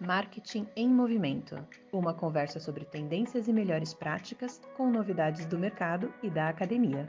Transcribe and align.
Marketing 0.00 0.66
em 0.74 0.88
Movimento 0.88 1.62
uma 1.92 2.14
conversa 2.14 2.58
sobre 2.58 2.86
tendências 2.86 3.48
e 3.48 3.52
melhores 3.52 3.92
práticas 3.92 4.58
com 4.74 4.90
novidades 4.90 5.44
do 5.44 5.58
mercado 5.58 6.10
e 6.22 6.30
da 6.30 6.48
academia. 6.48 7.06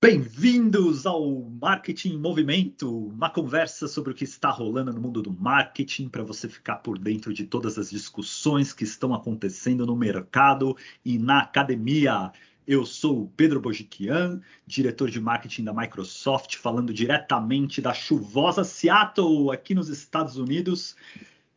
Bem-vindos 0.00 1.06
ao 1.06 1.42
Marketing 1.60 2.10
em 2.10 2.18
Movimento, 2.18 3.08
uma 3.08 3.28
conversa 3.28 3.88
sobre 3.88 4.12
o 4.12 4.14
que 4.14 4.22
está 4.22 4.48
rolando 4.48 4.92
no 4.92 5.00
mundo 5.00 5.20
do 5.20 5.32
marketing 5.32 6.08
para 6.08 6.22
você 6.22 6.48
ficar 6.48 6.76
por 6.76 7.00
dentro 7.00 7.34
de 7.34 7.44
todas 7.44 7.76
as 7.76 7.90
discussões 7.90 8.72
que 8.72 8.84
estão 8.84 9.12
acontecendo 9.12 9.84
no 9.84 9.96
mercado 9.96 10.76
e 11.04 11.18
na 11.18 11.40
academia. 11.40 12.30
Eu 12.68 12.84
sou 12.84 13.22
o 13.22 13.28
Pedro 13.28 13.62
Bojiquian, 13.62 14.42
diretor 14.66 15.08
de 15.08 15.18
marketing 15.18 15.64
da 15.64 15.72
Microsoft, 15.72 16.56
falando 16.56 16.92
diretamente 16.92 17.80
da 17.80 17.94
chuvosa 17.94 18.62
Seattle, 18.62 19.50
aqui 19.50 19.74
nos 19.74 19.88
Estados 19.88 20.36
Unidos. 20.36 20.94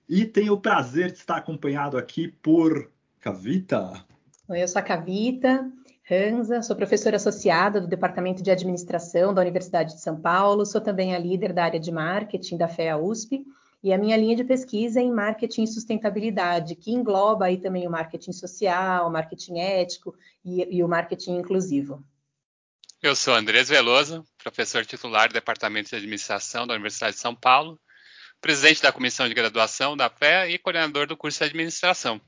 E 0.08 0.24
tenho 0.24 0.54
o 0.54 0.62
prazer 0.62 1.12
de 1.12 1.18
estar 1.18 1.36
acompanhado 1.36 1.98
aqui 1.98 2.30
por 2.30 2.90
Cavita. 3.20 4.06
Oi, 4.48 4.64
eu 4.64 4.68
sou 4.70 4.80
a 4.80 4.84
Cavita 4.84 5.70
Hansa, 6.10 6.62
sou 6.62 6.78
professora 6.78 7.18
associada 7.18 7.82
do 7.82 7.88
Departamento 7.88 8.42
de 8.42 8.50
Administração 8.50 9.34
da 9.34 9.42
Universidade 9.42 9.96
de 9.96 10.02
São 10.02 10.16
Paulo, 10.16 10.66
sou 10.66 10.80
também 10.80 11.14
a 11.14 11.20
líder 11.20 11.52
da 11.52 11.66
área 11.66 11.80
de 11.80 11.92
marketing 11.92 12.56
da 12.56 12.70
FEA 12.70 12.98
USP 12.98 13.46
e 13.84 13.92
a 13.92 13.98
minha 13.98 14.16
linha 14.16 14.36
de 14.36 14.44
pesquisa 14.44 15.00
é 15.00 15.04
em 15.04 15.12
marketing 15.12 15.64
e 15.64 15.68
sustentabilidade, 15.68 16.76
que 16.76 16.92
engloba 16.92 17.46
aí 17.46 17.58
também 17.58 17.88
o 17.88 17.92
marketing 17.92 18.32
social, 18.32 19.08
o 19.08 19.12
marketing 19.12 19.60
ético 19.60 20.16
e, 20.46 20.78
e 20.78 20.84
o 20.84 20.88
marketing 20.88 21.38
inclusivo. 21.38 22.04
Eu 23.02 23.16
sou 23.16 23.34
Andrés 23.34 23.70
Veloso, 23.70 24.24
professor 24.38 24.86
titular 24.86 25.30
do 25.30 25.34
Departamento 25.34 25.90
de 25.90 25.96
Administração 25.96 26.68
da 26.68 26.76
Universidade 26.76 27.16
de 27.16 27.22
São 27.22 27.34
Paulo, 27.34 27.80
presidente 28.40 28.84
da 28.84 28.92
Comissão 28.92 29.28
de 29.28 29.34
Graduação 29.34 29.98
da 29.98 30.08
FE 30.10 30.54
e 30.54 30.60
coordenador 30.60 31.08
do 31.08 31.18
curso 31.18 31.40
de 31.40 31.46
Administração. 31.46 32.22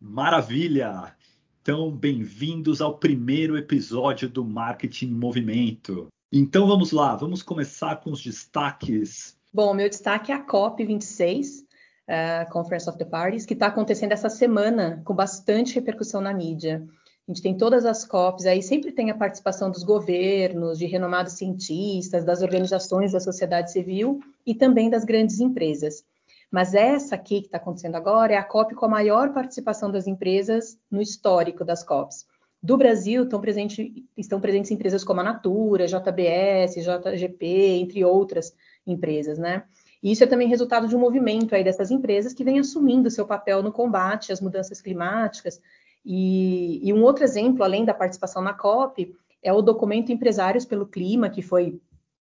Maravilha! 0.00 1.16
Então, 1.62 1.90
bem-vindos 1.90 2.80
ao 2.80 2.98
primeiro 2.98 3.56
episódio 3.56 4.28
do 4.28 4.44
Marketing 4.44 5.06
em 5.06 5.14
Movimento. 5.14 6.08
Então, 6.32 6.66
vamos 6.66 6.90
lá, 6.90 7.14
vamos 7.14 7.42
começar 7.42 7.96
com 7.96 8.10
os 8.10 8.22
destaques 8.22 9.36
Bom, 9.52 9.72
meu 9.74 9.88
destaque 9.88 10.32
é 10.32 10.34
a 10.34 10.44
COP26, 10.44 11.62
uh, 12.08 12.50
Conference 12.50 12.88
of 12.88 12.98
the 12.98 13.04
Parties, 13.04 13.46
que 13.46 13.54
está 13.54 13.68
acontecendo 13.68 14.12
essa 14.12 14.28
semana 14.28 15.00
com 15.04 15.14
bastante 15.14 15.74
repercussão 15.74 16.20
na 16.20 16.34
mídia. 16.34 16.86
A 17.28 17.32
gente 17.32 17.42
tem 17.42 17.56
todas 17.56 17.84
as 17.84 18.04
COPs, 18.04 18.46
aí 18.46 18.62
sempre 18.62 18.92
tem 18.92 19.10
a 19.10 19.16
participação 19.16 19.68
dos 19.70 19.82
governos, 19.82 20.78
de 20.78 20.86
renomados 20.86 21.32
cientistas, 21.32 22.24
das 22.24 22.40
organizações 22.40 23.12
da 23.12 23.20
sociedade 23.20 23.72
civil 23.72 24.20
e 24.46 24.54
também 24.54 24.88
das 24.88 25.04
grandes 25.04 25.40
empresas. 25.40 26.04
Mas 26.50 26.72
essa 26.72 27.16
aqui 27.16 27.40
que 27.40 27.46
está 27.46 27.56
acontecendo 27.58 27.96
agora 27.96 28.34
é 28.34 28.36
a 28.36 28.44
COP 28.44 28.76
com 28.76 28.86
a 28.86 28.88
maior 28.88 29.32
participação 29.32 29.90
das 29.90 30.06
empresas 30.06 30.78
no 30.88 31.02
histórico 31.02 31.64
das 31.64 31.82
COPs. 31.82 32.26
Do 32.62 32.76
Brasil 32.76 33.24
estão, 33.24 33.40
presente, 33.40 34.04
estão 34.16 34.40
presentes 34.40 34.70
empresas 34.70 35.04
como 35.04 35.20
a 35.20 35.24
Natura, 35.24 35.86
JBS, 35.86 36.76
JGP, 36.76 37.46
entre 37.80 38.04
outras, 38.04 38.54
empresas, 38.86 39.38
né? 39.38 39.64
E 40.02 40.12
isso 40.12 40.22
é 40.22 40.26
também 40.26 40.48
resultado 40.48 40.86
de 40.86 40.94
um 40.94 41.00
movimento 41.00 41.54
aí 41.54 41.64
dessas 41.64 41.90
empresas 41.90 42.32
que 42.32 42.44
vem 42.44 42.58
assumindo 42.58 43.10
seu 43.10 43.26
papel 43.26 43.62
no 43.62 43.72
combate 43.72 44.32
às 44.32 44.40
mudanças 44.40 44.80
climáticas. 44.80 45.60
E, 46.04 46.80
e 46.86 46.92
um 46.92 47.02
outro 47.02 47.24
exemplo, 47.24 47.64
além 47.64 47.84
da 47.84 47.94
participação 47.94 48.42
na 48.42 48.52
COP, 48.52 49.14
é 49.42 49.52
o 49.52 49.62
documento 49.62 50.12
Empresários 50.12 50.64
pelo 50.64 50.86
Clima, 50.86 51.28
que 51.28 51.42
foi 51.42 51.80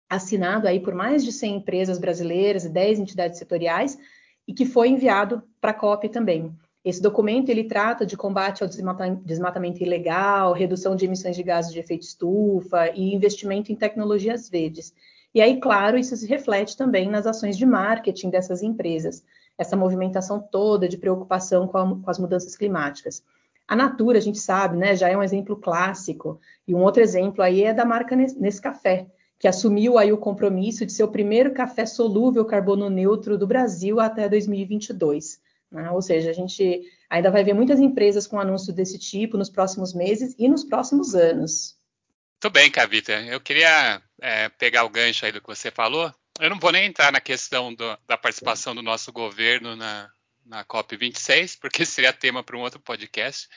assinado 0.09 0.67
aí 0.67 0.81
por 0.81 0.95
mais 0.95 1.25
de 1.25 1.33
100 1.33 1.57
empresas 1.57 1.99
brasileiras 1.99 2.65
e 2.65 2.69
10 2.69 3.01
entidades 3.01 3.39
setoriais 3.39 3.99
e 4.47 4.55
que 4.55 4.65
foi 4.65 4.89
enviado 4.89 5.43
para 5.61 5.73
a 5.73 5.75
COP 5.75 6.09
também. 6.09 6.53
Esse 6.85 7.03
documento 7.03 7.51
ele 7.51 7.65
trata 7.65 8.07
de 8.07 8.17
combate 8.17 8.63
ao 8.63 8.69
desmatamento 9.23 9.83
ilegal, 9.83 10.55
redução 10.55 10.97
de 10.97 11.05
emissões 11.05 11.37
de 11.37 11.43
gases 11.43 11.73
de 11.73 11.79
efeito 11.79 12.03
estufa 12.03 12.89
e 12.95 13.15
investimento 13.15 13.71
em 13.71 13.77
tecnologias 13.77 14.49
verdes. 14.49 14.95
E 15.35 15.41
aí, 15.41 15.61
claro, 15.61 15.99
isso 15.99 16.17
se 16.17 16.27
reflete 16.27 16.77
também 16.77 17.09
nas 17.09 17.27
ações 17.27 17.57
de 17.57 17.67
marketing 17.67 18.31
dessas 18.31 18.63
empresas, 18.63 19.23
essa 19.57 19.77
movimentação 19.77 20.41
toda 20.41 20.89
de 20.89 20.97
preocupação 20.97 21.67
com, 21.67 21.79
a, 21.79 21.87
com 21.87 22.11
as 22.11 22.19
mudanças 22.19 22.57
climáticas. 22.57 23.23
A 23.67 23.77
Natura, 23.77 24.17
a 24.17 24.21
gente 24.21 24.39
sabe, 24.39 24.79
né, 24.79 24.97
já 24.97 25.11
é 25.11 25.17
um 25.17 25.23
exemplo 25.23 25.57
clássico, 25.57 26.41
e 26.67 26.75
um 26.75 26.83
outro 26.83 27.03
exemplo 27.03 27.43
aí 27.43 27.65
é 27.65 27.75
da 27.75 27.85
marca 27.85 28.17
Nescafé, 28.17 29.07
que 29.39 29.47
assumiu 29.47 29.99
aí 29.99 30.13
o 30.13 30.19
compromisso 30.19 30.85
de 30.85 30.93
ser 30.93 31.05
o 31.05 31.13
primeiro 31.13 31.53
café 31.53 31.85
solúvel 31.87 32.45
carbono 32.45 32.91
neutro 32.91 33.37
do 33.39 33.47
Brasil 33.47 34.01
até 34.01 34.29
2022. 34.29 35.41
Né? 35.71 35.91
Ou 35.91 36.03
seja, 36.03 36.31
a 36.31 36.33
gente 36.33 36.83
ainda 37.09 37.31
vai 37.31 37.45
ver 37.45 37.53
muitas 37.53 37.79
empresas 37.79 38.27
com 38.27 38.41
anúncios 38.41 38.75
desse 38.75 38.99
tipo 38.99 39.37
nos 39.37 39.51
próximos 39.51 39.95
meses 39.95 40.35
e 40.39 40.49
nos 40.49 40.65
próximos 40.65 41.15
anos. 41.15 41.78
Muito 42.41 42.53
bem, 42.53 42.71
Cavita. 42.71 43.21
Eu 43.23 43.41
queria 43.41 44.01
é, 44.21 44.49
pegar 44.49 44.85
o 44.85 44.89
gancho 44.89 45.27
aí 45.27 45.33
do 45.33 45.41
que 45.41 45.47
você 45.49 45.73
falou. 45.73 46.15
Eu 46.39 46.49
não 46.49 46.59
vou 46.61 46.71
nem 46.71 46.87
entrar 46.87 47.11
na 47.11 47.21
questão 47.21 47.75
do, 47.75 47.99
da 48.07 48.17
participação 48.17 48.77
do 48.77 48.83
nosso 48.83 49.13
governo 49.13 49.75
na, 49.75 50.09
na 50.47 50.65
COP26, 50.65 51.59
porque 51.61 51.85
seria 51.85 52.13
tema 52.13 52.45
para 52.45 52.57
um 52.57 52.61
outro 52.61 52.79
podcast, 52.79 53.49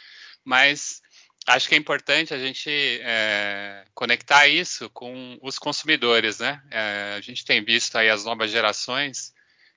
mas 0.44 1.00
acho 1.46 1.70
que 1.70 1.76
é 1.76 1.78
importante 1.78 2.34
a 2.34 2.40
gente 2.40 2.72
é, 3.04 3.86
conectar 3.94 4.48
isso 4.48 4.90
com 4.90 5.38
os 5.44 5.60
consumidores, 5.60 6.40
né? 6.40 6.60
É, 6.72 7.14
a 7.16 7.22
gente 7.22 7.46
tem 7.46 7.64
visto 7.64 7.96
aí 8.00 8.10
as 8.10 8.26
novas 8.26 8.50
gerações 8.50 9.32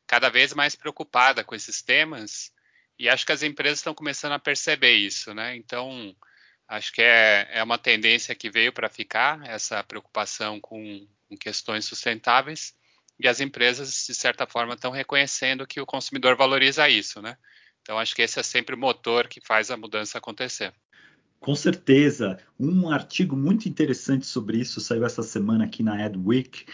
cada 0.06 0.30
vez 0.30 0.54
mais 0.54 0.74
preocupada 0.74 1.44
com 1.44 1.54
esses 1.54 1.82
temas 1.82 2.50
e 2.98 3.06
acho 3.10 3.26
que 3.26 3.32
as 3.32 3.42
empresas 3.42 3.80
estão 3.80 3.92
começando 3.92 4.32
a 4.32 4.38
perceber 4.38 4.94
isso, 4.94 5.34
né? 5.34 5.54
Então, 5.56 6.16
Acho 6.74 6.92
que 6.92 7.02
é, 7.02 7.48
é 7.52 7.62
uma 7.62 7.78
tendência 7.78 8.34
que 8.34 8.50
veio 8.50 8.72
para 8.72 8.88
ficar, 8.88 9.40
essa 9.46 9.82
preocupação 9.84 10.60
com, 10.60 11.06
com 11.28 11.36
questões 11.36 11.84
sustentáveis, 11.84 12.74
e 13.16 13.28
as 13.28 13.40
empresas, 13.40 14.04
de 14.08 14.12
certa 14.12 14.44
forma, 14.44 14.74
estão 14.74 14.90
reconhecendo 14.90 15.68
que 15.68 15.80
o 15.80 15.86
consumidor 15.86 16.36
valoriza 16.36 16.88
isso, 16.88 17.22
né? 17.22 17.38
Então, 17.80 17.96
acho 17.96 18.12
que 18.12 18.22
esse 18.22 18.40
é 18.40 18.42
sempre 18.42 18.74
o 18.74 18.78
motor 18.78 19.28
que 19.28 19.40
faz 19.40 19.70
a 19.70 19.76
mudança 19.76 20.18
acontecer. 20.18 20.74
Com 21.38 21.54
certeza. 21.54 22.38
Um 22.58 22.90
artigo 22.90 23.36
muito 23.36 23.68
interessante 23.68 24.26
sobre 24.26 24.58
isso 24.58 24.80
saiu 24.80 25.04
essa 25.04 25.22
semana 25.22 25.66
aqui 25.66 25.80
na 25.80 26.04
Adweek. 26.04 26.66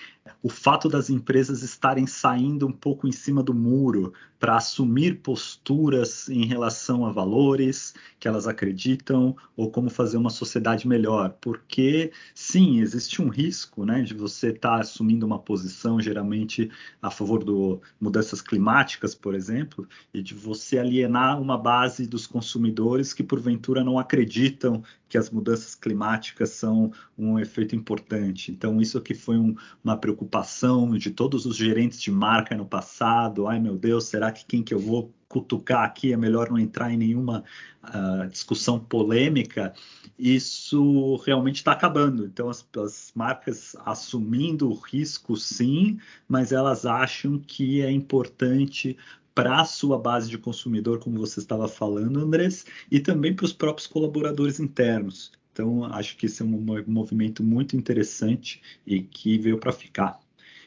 O 0.43 0.49
fato 0.49 0.89
das 0.89 1.11
empresas 1.11 1.63
estarem 1.63 2.07
saindo 2.07 2.67
um 2.67 2.73
pouco 2.73 3.07
em 3.07 3.13
cima 3.13 3.43
do 3.43 3.55
muro 3.55 4.13
para 4.39 4.57
assumir 4.57 5.21
posturas 5.21 6.31
em 6.31 6.47
relação 6.47 7.05
a 7.05 7.13
valores 7.13 7.95
que 8.19 8.27
elas 8.27 8.47
acreditam 8.47 9.37
ou 9.55 9.71
como 9.71 9.91
fazer 9.91 10.17
uma 10.17 10.31
sociedade 10.31 10.89
melhor. 10.89 11.37
Porque, 11.41 12.11
sim, 12.35 12.81
existe 12.81 13.21
um 13.21 13.29
risco 13.29 13.85
né, 13.85 14.01
de 14.01 14.15
você 14.15 14.49
estar 14.49 14.77
tá 14.77 14.81
assumindo 14.81 15.27
uma 15.27 15.39
posição, 15.39 16.01
geralmente 16.01 16.71
a 17.03 17.11
favor 17.11 17.45
de 17.45 17.81
mudanças 18.01 18.41
climáticas, 18.41 19.15
por 19.15 19.35
exemplo, 19.35 19.87
e 20.13 20.23
de 20.23 20.35
você 20.35 20.79
alienar 20.79 21.41
uma 21.41 21.59
base 21.59 22.07
dos 22.07 22.27
consumidores 22.27 23.13
que, 23.13 23.23
porventura, 23.23 23.85
não 23.85 23.99
acreditam 23.99 24.83
que 25.11 25.19
as 25.19 25.29
mudanças 25.29 25.75
climáticas 25.75 26.51
são 26.51 26.93
um 27.19 27.37
efeito 27.37 27.75
importante. 27.75 28.53
Então, 28.53 28.81
isso 28.81 28.97
aqui 28.97 29.13
foi 29.13 29.37
um, 29.37 29.57
uma 29.83 29.97
preocupação 29.97 30.97
de 30.97 31.11
todos 31.11 31.45
os 31.45 31.57
gerentes 31.57 32.01
de 32.01 32.13
marca 32.13 32.57
no 32.57 32.65
passado. 32.65 33.49
Ai, 33.49 33.59
meu 33.59 33.77
Deus, 33.77 34.05
será 34.05 34.31
que 34.31 34.45
quem 34.47 34.63
que 34.63 34.73
eu 34.73 34.79
vou 34.79 35.13
cutucar 35.29 35.85
aqui 35.85 36.13
é 36.13 36.17
melhor 36.17 36.49
não 36.51 36.59
entrar 36.59 36.93
em 36.93 36.97
nenhuma 36.97 37.43
uh, 37.83 38.29
discussão 38.29 38.79
polêmica? 38.79 39.75
Isso 40.17 41.17
realmente 41.27 41.57
está 41.57 41.73
acabando. 41.73 42.25
Então, 42.25 42.49
as, 42.49 42.65
as 42.77 43.11
marcas 43.13 43.75
assumindo 43.85 44.71
o 44.71 44.75
risco, 44.75 45.37
sim, 45.37 45.99
mas 46.29 46.53
elas 46.53 46.87
acham 46.87 47.37
que 47.37 47.83
é 47.83 47.91
importante 47.91 48.97
para 49.41 49.63
a 49.63 49.65
sua 49.65 49.99
base 49.99 50.29
de 50.29 50.37
consumidor, 50.37 50.99
como 50.99 51.19
você 51.19 51.41
estava 51.41 51.67
falando, 51.67 52.21
Andrés, 52.21 52.67
e 52.91 53.01
também 53.01 53.35
para 53.35 53.47
os 53.47 53.55
próprios 53.55 53.87
colaboradores 53.87 54.61
internos. 54.61 55.33
Então, 55.51 55.83
acho 55.87 56.15
que 56.19 56.27
esse 56.27 56.43
é 56.43 56.45
um 56.45 56.85
movimento 56.87 57.43
muito 57.43 57.75
interessante 57.75 58.61
e 58.87 59.01
que 59.01 59.39
veio 59.39 59.59
para 59.59 59.73
ficar. 59.73 60.21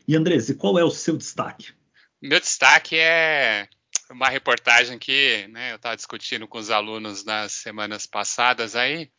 E, 0.07 0.15
Andrés, 0.15 0.49
e 0.49 0.55
qual 0.55 0.79
é 0.79 0.83
o 0.83 0.89
seu 0.89 1.15
destaque? 1.15 1.71
Meu 2.19 2.39
destaque 2.39 2.97
é 2.97 3.69
uma 4.09 4.27
reportagem 4.27 4.97
que 4.97 5.47
né, 5.49 5.73
eu 5.73 5.75
estava 5.75 5.95
discutindo 5.95 6.47
com 6.47 6.57
os 6.57 6.71
alunos 6.71 7.23
nas 7.23 7.51
semanas 7.51 8.07
passadas 8.07 8.75
aí, 8.75 9.11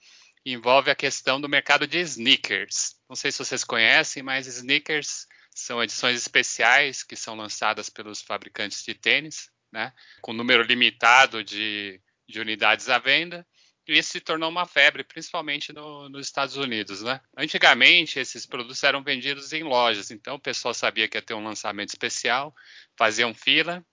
envolve 0.44 0.90
a 0.90 0.96
questão 0.96 1.40
do 1.40 1.48
mercado 1.48 1.86
de 1.86 2.00
sneakers. 2.00 2.96
Não 3.08 3.14
sei 3.14 3.30
se 3.30 3.38
vocês 3.38 3.62
conhecem, 3.62 4.20
mas 4.20 4.48
sneakers 4.48 5.28
são 5.54 5.82
edições 5.82 6.16
especiais 6.18 7.04
que 7.04 7.14
são 7.14 7.36
lançadas 7.36 7.88
pelos 7.88 8.20
fabricantes 8.20 8.84
de 8.84 8.92
tênis, 8.94 9.48
né, 9.72 9.92
com 10.20 10.32
número 10.32 10.62
limitado 10.62 11.42
de, 11.44 12.00
de 12.28 12.40
unidades 12.40 12.88
à 12.88 12.98
venda. 12.98 13.46
e 13.86 13.98
isso 13.98 14.12
se 14.12 14.20
tornou 14.20 14.50
uma 14.50 14.66
febre, 14.66 15.04
principalmente 15.04 15.72
no, 15.72 16.08
nos 16.08 16.26
Estados 16.26 16.56
Unidos, 16.56 17.02
né? 17.02 17.20
Antigamente, 17.36 18.18
esses 18.18 18.46
produtos 18.46 18.82
eram 18.82 19.02
vendidos 19.02 19.52
em 19.52 19.62
lojas, 19.62 20.10
então 20.10 20.36
o 20.36 20.40
pessoal 20.40 20.74
sabia 20.74 21.08
que 21.08 21.16
ia 21.16 21.22
ter 21.22 21.34
um 21.34 21.44
lançamento 21.44 21.90
especial, 21.90 22.54
faziam 22.96 23.34
fila 23.34 23.84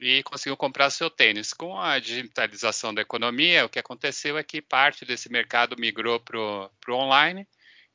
e 0.00 0.22
conseguiam 0.22 0.56
comprar 0.56 0.90
seu 0.90 1.10
tênis. 1.10 1.52
Com 1.52 1.78
a 1.78 1.98
digitalização 1.98 2.94
da 2.94 3.02
economia, 3.02 3.64
o 3.64 3.68
que 3.68 3.78
aconteceu 3.78 4.38
é 4.38 4.42
que 4.42 4.62
parte 4.62 5.04
desse 5.04 5.30
mercado 5.30 5.76
migrou 5.78 6.20
para 6.20 6.38
o 6.38 6.70
online, 6.90 7.46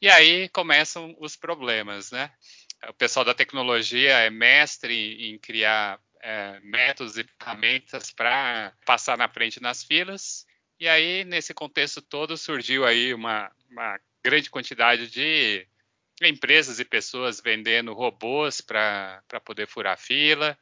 e 0.01 0.07
aí 0.09 0.49
começam 0.49 1.15
os 1.19 1.35
problemas, 1.35 2.11
né? 2.11 2.31
O 2.87 2.93
pessoal 2.93 3.25
da 3.25 3.33
tecnologia 3.33 4.19
é 4.19 4.29
mestre 4.29 5.31
em 5.31 5.37
criar 5.37 5.99
é, 6.21 6.59
métodos 6.61 7.17
e 7.17 7.25
ferramentas 7.37 8.11
para 8.11 8.73
passar 8.85 9.17
na 9.17 9.27
frente 9.27 9.61
nas 9.61 9.83
filas, 9.83 10.45
e 10.79 10.87
aí, 10.87 11.25
nesse 11.25 11.53
contexto 11.53 12.01
todo, 12.01 12.37
surgiu 12.37 12.85
aí 12.85 13.13
uma, 13.13 13.51
uma 13.69 13.99
grande 14.23 14.49
quantidade 14.49 15.09
de 15.09 15.67
empresas 16.21 16.79
e 16.79 16.85
pessoas 16.85 17.41
vendendo 17.41 17.93
robôs 17.93 18.61
para 18.61 19.21
poder 19.43 19.67
furar 19.67 19.97
fila. 19.97 20.57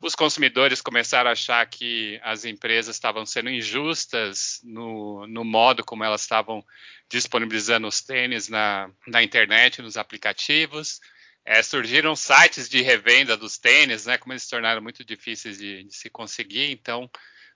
Os 0.00 0.14
consumidores 0.14 0.80
começaram 0.80 1.28
a 1.28 1.32
achar 1.32 1.66
que 1.66 2.18
as 2.22 2.46
empresas 2.46 2.96
estavam 2.96 3.26
sendo 3.26 3.50
injustas 3.50 4.60
no, 4.64 5.26
no 5.26 5.44
modo 5.44 5.84
como 5.84 6.04
elas 6.04 6.22
estavam 6.22 6.64
disponibilizando 7.10 7.86
os 7.86 8.00
tênis 8.00 8.48
na, 8.48 8.90
na 9.06 9.22
internet, 9.22 9.82
nos 9.82 9.98
aplicativos. 9.98 10.98
É, 11.50 11.62
surgiram 11.62 12.14
sites 12.14 12.68
de 12.68 12.82
revenda 12.82 13.34
dos 13.34 13.56
tênis, 13.56 14.04
né? 14.04 14.18
Como 14.18 14.34
eles 14.34 14.42
se 14.42 14.50
tornaram 14.50 14.82
muito 14.82 15.02
difíceis 15.02 15.56
de, 15.56 15.84
de 15.84 15.94
se 15.94 16.10
conseguir, 16.10 16.70
então 16.70 17.10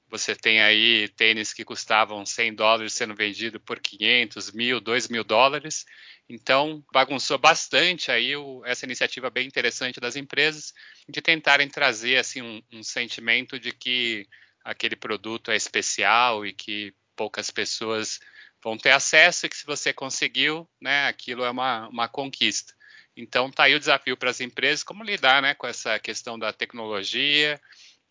você 0.08 0.34
tem 0.34 0.62
aí 0.62 1.10
tênis 1.10 1.52
que 1.52 1.62
custavam 1.62 2.24
100 2.24 2.54
dólares 2.54 2.94
sendo 2.94 3.14
vendido 3.14 3.60
por 3.60 3.78
500, 3.78 4.50
mil, 4.52 4.80
2 4.80 5.08
mil 5.08 5.22
dólares. 5.22 5.84
Então, 6.26 6.82
bagunçou 6.90 7.36
bastante 7.36 8.10
aí 8.10 8.34
o, 8.34 8.64
essa 8.64 8.86
iniciativa 8.86 9.28
bem 9.28 9.46
interessante 9.46 10.00
das 10.00 10.16
empresas 10.16 10.72
de 11.06 11.20
tentarem 11.20 11.68
trazer 11.68 12.16
assim 12.16 12.40
um, 12.40 12.62
um 12.72 12.82
sentimento 12.82 13.60
de 13.60 13.72
que 13.72 14.26
aquele 14.64 14.96
produto 14.96 15.50
é 15.50 15.56
especial 15.56 16.46
e 16.46 16.54
que 16.54 16.94
poucas 17.14 17.50
pessoas 17.50 18.20
vão 18.64 18.78
ter 18.78 18.92
acesso 18.92 19.44
e 19.44 19.50
que 19.50 19.56
se 19.56 19.66
você 19.66 19.92
conseguiu, 19.92 20.66
né, 20.80 21.08
aquilo 21.08 21.44
é 21.44 21.50
uma, 21.50 21.88
uma 21.88 22.08
conquista. 22.08 22.72
Então, 23.16 23.50
tá 23.50 23.64
aí 23.64 23.74
o 23.74 23.78
desafio 23.78 24.16
para 24.16 24.30
as 24.30 24.40
empresas, 24.40 24.82
como 24.82 25.04
lidar 25.04 25.42
né, 25.42 25.54
com 25.54 25.66
essa 25.66 25.98
questão 25.98 26.38
da 26.38 26.52
tecnologia, 26.52 27.60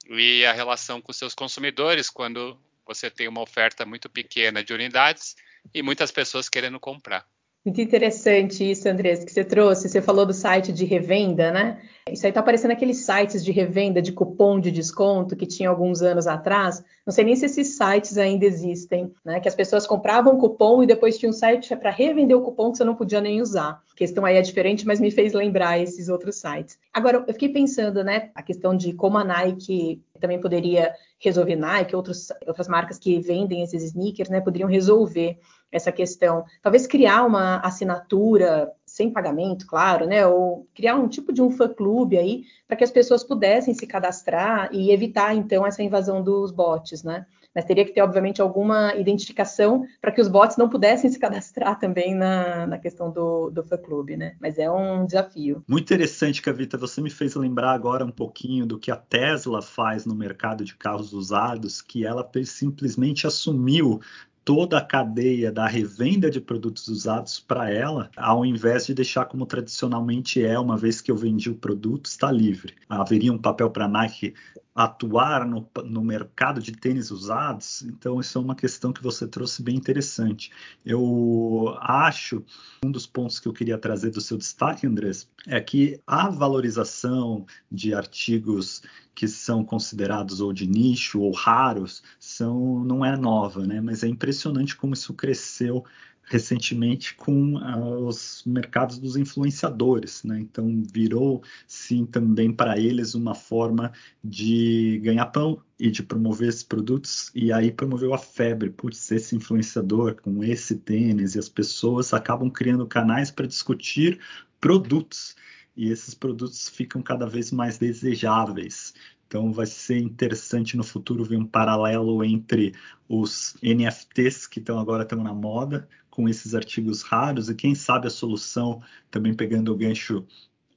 e 0.09 0.45
a 0.45 0.53
relação 0.53 1.01
com 1.01 1.13
seus 1.13 1.33
consumidores 1.33 2.09
quando 2.09 2.59
você 2.85 3.09
tem 3.09 3.27
uma 3.27 3.41
oferta 3.41 3.85
muito 3.85 4.09
pequena 4.09 4.63
de 4.63 4.73
unidades 4.73 5.35
e 5.73 5.81
muitas 5.81 6.11
pessoas 6.11 6.49
querendo 6.49 6.79
comprar. 6.79 7.25
Muito 7.63 7.79
interessante 7.79 8.71
isso, 8.71 8.89
Andrés, 8.89 9.23
que 9.23 9.31
você 9.31 9.43
trouxe. 9.43 9.87
Você 9.87 10.01
falou 10.01 10.25
do 10.25 10.33
site 10.33 10.73
de 10.73 10.83
revenda, 10.83 11.51
né? 11.51 11.79
Isso 12.09 12.25
aí 12.25 12.31
tá 12.31 12.39
aparecendo 12.39 12.71
aqueles 12.71 13.05
sites 13.05 13.45
de 13.45 13.51
revenda 13.51 14.01
de 14.01 14.11
cupom 14.11 14.59
de 14.59 14.71
desconto 14.71 15.35
que 15.35 15.45
tinha 15.45 15.69
alguns 15.69 16.01
anos 16.01 16.25
atrás. 16.25 16.83
Não 17.05 17.13
sei 17.13 17.23
nem 17.23 17.35
se 17.35 17.45
esses 17.45 17.77
sites 17.77 18.17
ainda 18.17 18.45
existem, 18.45 19.13
né? 19.23 19.39
Que 19.39 19.47
as 19.47 19.53
pessoas 19.53 19.85
compravam 19.85 20.39
cupom 20.39 20.81
e 20.81 20.87
depois 20.87 21.19
tinha 21.19 21.29
um 21.29 21.33
site 21.33 21.75
para 21.75 21.91
revender 21.91 22.35
o 22.35 22.41
cupom 22.41 22.71
que 22.71 22.79
você 22.79 22.83
não 22.83 22.95
podia 22.95 23.21
nem 23.21 23.39
usar. 23.39 23.79
A 23.91 23.95
questão 23.95 24.25
aí 24.25 24.37
é 24.37 24.41
diferente, 24.41 24.87
mas 24.87 24.99
me 24.99 25.11
fez 25.11 25.31
lembrar 25.31 25.79
esses 25.79 26.09
outros 26.09 26.37
sites. 26.37 26.79
Agora, 26.91 27.23
eu 27.27 27.33
fiquei 27.33 27.49
pensando, 27.49 28.03
né? 28.03 28.31
A 28.33 28.41
questão 28.41 28.75
de 28.75 28.91
como 28.93 29.19
a 29.19 29.23
Nike 29.23 30.01
também 30.21 30.39
poderia 30.39 30.93
resolver, 31.19 31.55
Nike, 31.55 31.95
outros, 31.95 32.29
outras 32.47 32.67
marcas 32.67 32.97
que 32.97 33.19
vendem 33.19 33.63
esses 33.63 33.83
sneakers, 33.83 34.29
né? 34.29 34.39
Poderiam 34.39 34.69
resolver 34.69 35.37
essa 35.71 35.91
questão. 35.91 36.45
Talvez 36.61 36.87
criar 36.87 37.25
uma 37.25 37.57
assinatura 37.59 38.71
sem 38.85 39.11
pagamento, 39.11 39.65
claro, 39.67 40.05
né? 40.05 40.25
Ou 40.25 40.67
criar 40.73 40.95
um 40.95 41.07
tipo 41.07 41.33
de 41.33 41.41
um 41.41 41.49
fã-clube 41.49 42.17
aí 42.17 42.43
para 42.67 42.77
que 42.77 42.83
as 42.83 42.91
pessoas 42.91 43.23
pudessem 43.23 43.73
se 43.73 43.87
cadastrar 43.87 44.69
e 44.71 44.91
evitar 44.91 45.35
então 45.35 45.65
essa 45.65 45.83
invasão 45.83 46.21
dos 46.21 46.51
bots, 46.51 47.03
né? 47.03 47.25
Mas 47.53 47.65
teria 47.65 47.85
que 47.85 47.91
ter, 47.91 48.01
obviamente, 48.01 48.41
alguma 48.41 48.95
identificação 48.95 49.85
para 50.01 50.11
que 50.11 50.21
os 50.21 50.27
bots 50.27 50.57
não 50.57 50.69
pudessem 50.69 51.09
se 51.09 51.19
cadastrar 51.19 51.77
também 51.79 52.15
na, 52.15 52.65
na 52.65 52.77
questão 52.77 53.11
do, 53.11 53.49
do 53.49 53.63
fã-clube, 53.63 54.15
né? 54.15 54.35
Mas 54.39 54.57
é 54.57 54.69
um 54.71 55.05
desafio. 55.05 55.63
Muito 55.67 55.83
interessante, 55.83 56.41
Cavita. 56.41 56.77
Você 56.77 57.01
me 57.01 57.09
fez 57.09 57.35
lembrar 57.35 57.71
agora 57.71 58.05
um 58.05 58.11
pouquinho 58.11 58.65
do 58.65 58.79
que 58.79 58.91
a 58.91 58.95
Tesla 58.95 59.61
faz 59.61 60.05
no 60.05 60.15
mercado 60.15 60.63
de 60.63 60.75
carros 60.75 61.13
usados, 61.13 61.81
que 61.81 62.05
ela 62.05 62.29
simplesmente 62.45 63.27
assumiu 63.27 63.99
toda 64.43 64.77
a 64.77 64.85
cadeia 64.85 65.51
da 65.51 65.67
revenda 65.67 66.29
de 66.29 66.41
produtos 66.41 66.87
usados 66.87 67.39
para 67.39 67.69
ela, 67.69 68.09
ao 68.15 68.45
invés 68.45 68.85
de 68.85 68.93
deixar 68.93 69.25
como 69.25 69.45
tradicionalmente 69.45 70.43
é, 70.43 70.57
uma 70.59 70.77
vez 70.77 70.99
que 70.99 71.11
eu 71.11 71.15
vendi 71.15 71.49
o 71.49 71.55
produto, 71.55 72.05
está 72.07 72.31
livre. 72.31 72.75
Haveria 72.89 73.31
um 73.31 73.37
papel 73.37 73.69
para 73.69 73.85
a 73.85 73.87
Nike 73.87 74.33
atuar 74.73 75.45
no, 75.45 75.67
no, 75.83 76.01
mercado 76.01 76.61
de 76.61 76.71
tênis 76.71 77.11
usados, 77.11 77.81
então 77.81 78.21
isso 78.21 78.37
é 78.37 78.41
uma 78.41 78.55
questão 78.55 78.93
que 78.93 79.03
você 79.03 79.27
trouxe 79.27 79.61
bem 79.61 79.75
interessante. 79.75 80.49
Eu 80.85 81.75
acho, 81.81 82.43
um 82.83 82.89
dos 82.89 83.05
pontos 83.05 83.37
que 83.39 83.47
eu 83.47 83.53
queria 83.53 83.77
trazer 83.77 84.11
do 84.11 84.21
seu 84.21 84.37
destaque, 84.37 84.87
Andrés, 84.87 85.29
é 85.45 85.59
que 85.59 85.99
a 86.07 86.29
valorização 86.29 87.45
de 87.69 87.93
artigos 87.93 88.81
que 89.13 89.27
são 89.27 89.63
considerados 89.63 90.41
ou 90.41 90.53
de 90.53 90.67
nicho 90.67 91.21
ou 91.21 91.31
raros 91.31 92.01
são, 92.19 92.83
não 92.83 93.05
é 93.05 93.15
nova, 93.17 93.65
né? 93.65 93.81
mas 93.81 94.03
é 94.03 94.07
impressionante 94.07 94.75
como 94.75 94.93
isso 94.93 95.13
cresceu 95.13 95.83
recentemente 96.31 97.13
com 97.15 97.55
uh, 97.55 98.07
os 98.07 98.41
mercados 98.45 98.97
dos 98.97 99.17
influenciadores, 99.17 100.23
né? 100.23 100.39
Então 100.39 100.81
virou 100.93 101.43
sim 101.67 102.05
também 102.05 102.53
para 102.53 102.79
eles 102.79 103.13
uma 103.13 103.35
forma 103.35 103.91
de 104.23 104.99
ganhar 105.03 105.25
pão 105.25 105.61
e 105.77 105.91
de 105.91 106.01
promover 106.01 106.47
esses 106.47 106.63
produtos 106.63 107.31
e 107.35 107.51
aí 107.51 107.69
promoveu 107.69 108.13
a 108.13 108.17
febre 108.17 108.73
ser 108.93 109.15
esse 109.15 109.35
influenciador 109.35 110.15
com 110.21 110.41
esse 110.41 110.75
tênis 110.75 111.35
e 111.35 111.39
as 111.39 111.49
pessoas 111.49 112.13
acabam 112.13 112.49
criando 112.49 112.87
canais 112.87 113.29
para 113.29 113.47
discutir 113.47 114.19
produtos 114.59 115.35
e 115.75 115.89
esses 115.89 116.13
produtos 116.13 116.69
ficam 116.69 117.01
cada 117.01 117.25
vez 117.25 117.51
mais 117.51 117.77
desejáveis. 117.77 118.93
Então 119.27 119.53
vai 119.53 119.65
ser 119.65 119.97
interessante 119.97 120.75
no 120.75 120.83
futuro 120.83 121.23
ver 121.23 121.37
um 121.37 121.45
paralelo 121.45 122.23
entre 122.23 122.73
os 123.07 123.55
NFTs 123.63 124.45
que 124.45 124.59
estão 124.59 124.77
agora 124.77 125.03
estão 125.03 125.23
na 125.23 125.33
moda 125.33 125.87
com 126.09 126.27
esses 126.27 126.53
artigos 126.53 127.01
raros 127.01 127.49
e 127.49 127.55
quem 127.55 127.73
sabe 127.73 128.07
a 128.07 128.09
solução, 128.09 128.81
também 129.09 129.33
pegando 129.33 129.71
o 129.71 129.77
gancho 129.77 130.27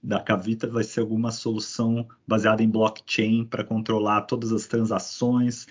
da 0.01 0.21
Cavita, 0.21 0.69
vai 0.69 0.85
ser 0.85 1.01
alguma 1.01 1.33
solução 1.33 2.07
baseada 2.27 2.63
em 2.63 2.69
blockchain 2.69 3.45
para 3.45 3.65
controlar 3.65 4.23
todas 4.23 4.53
as 4.53 4.67
transações 4.67 5.67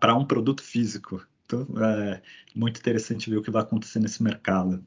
para 0.00 0.14
um 0.14 0.24
produto 0.24 0.62
físico. 0.62 1.26
Então, 1.44 1.66
é 1.84 2.22
muito 2.54 2.78
interessante 2.78 3.28
ver 3.28 3.36
o 3.36 3.42
que 3.42 3.50
vai 3.50 3.62
acontecer 3.62 3.98
nesse 3.98 4.22
mercado. 4.22 4.82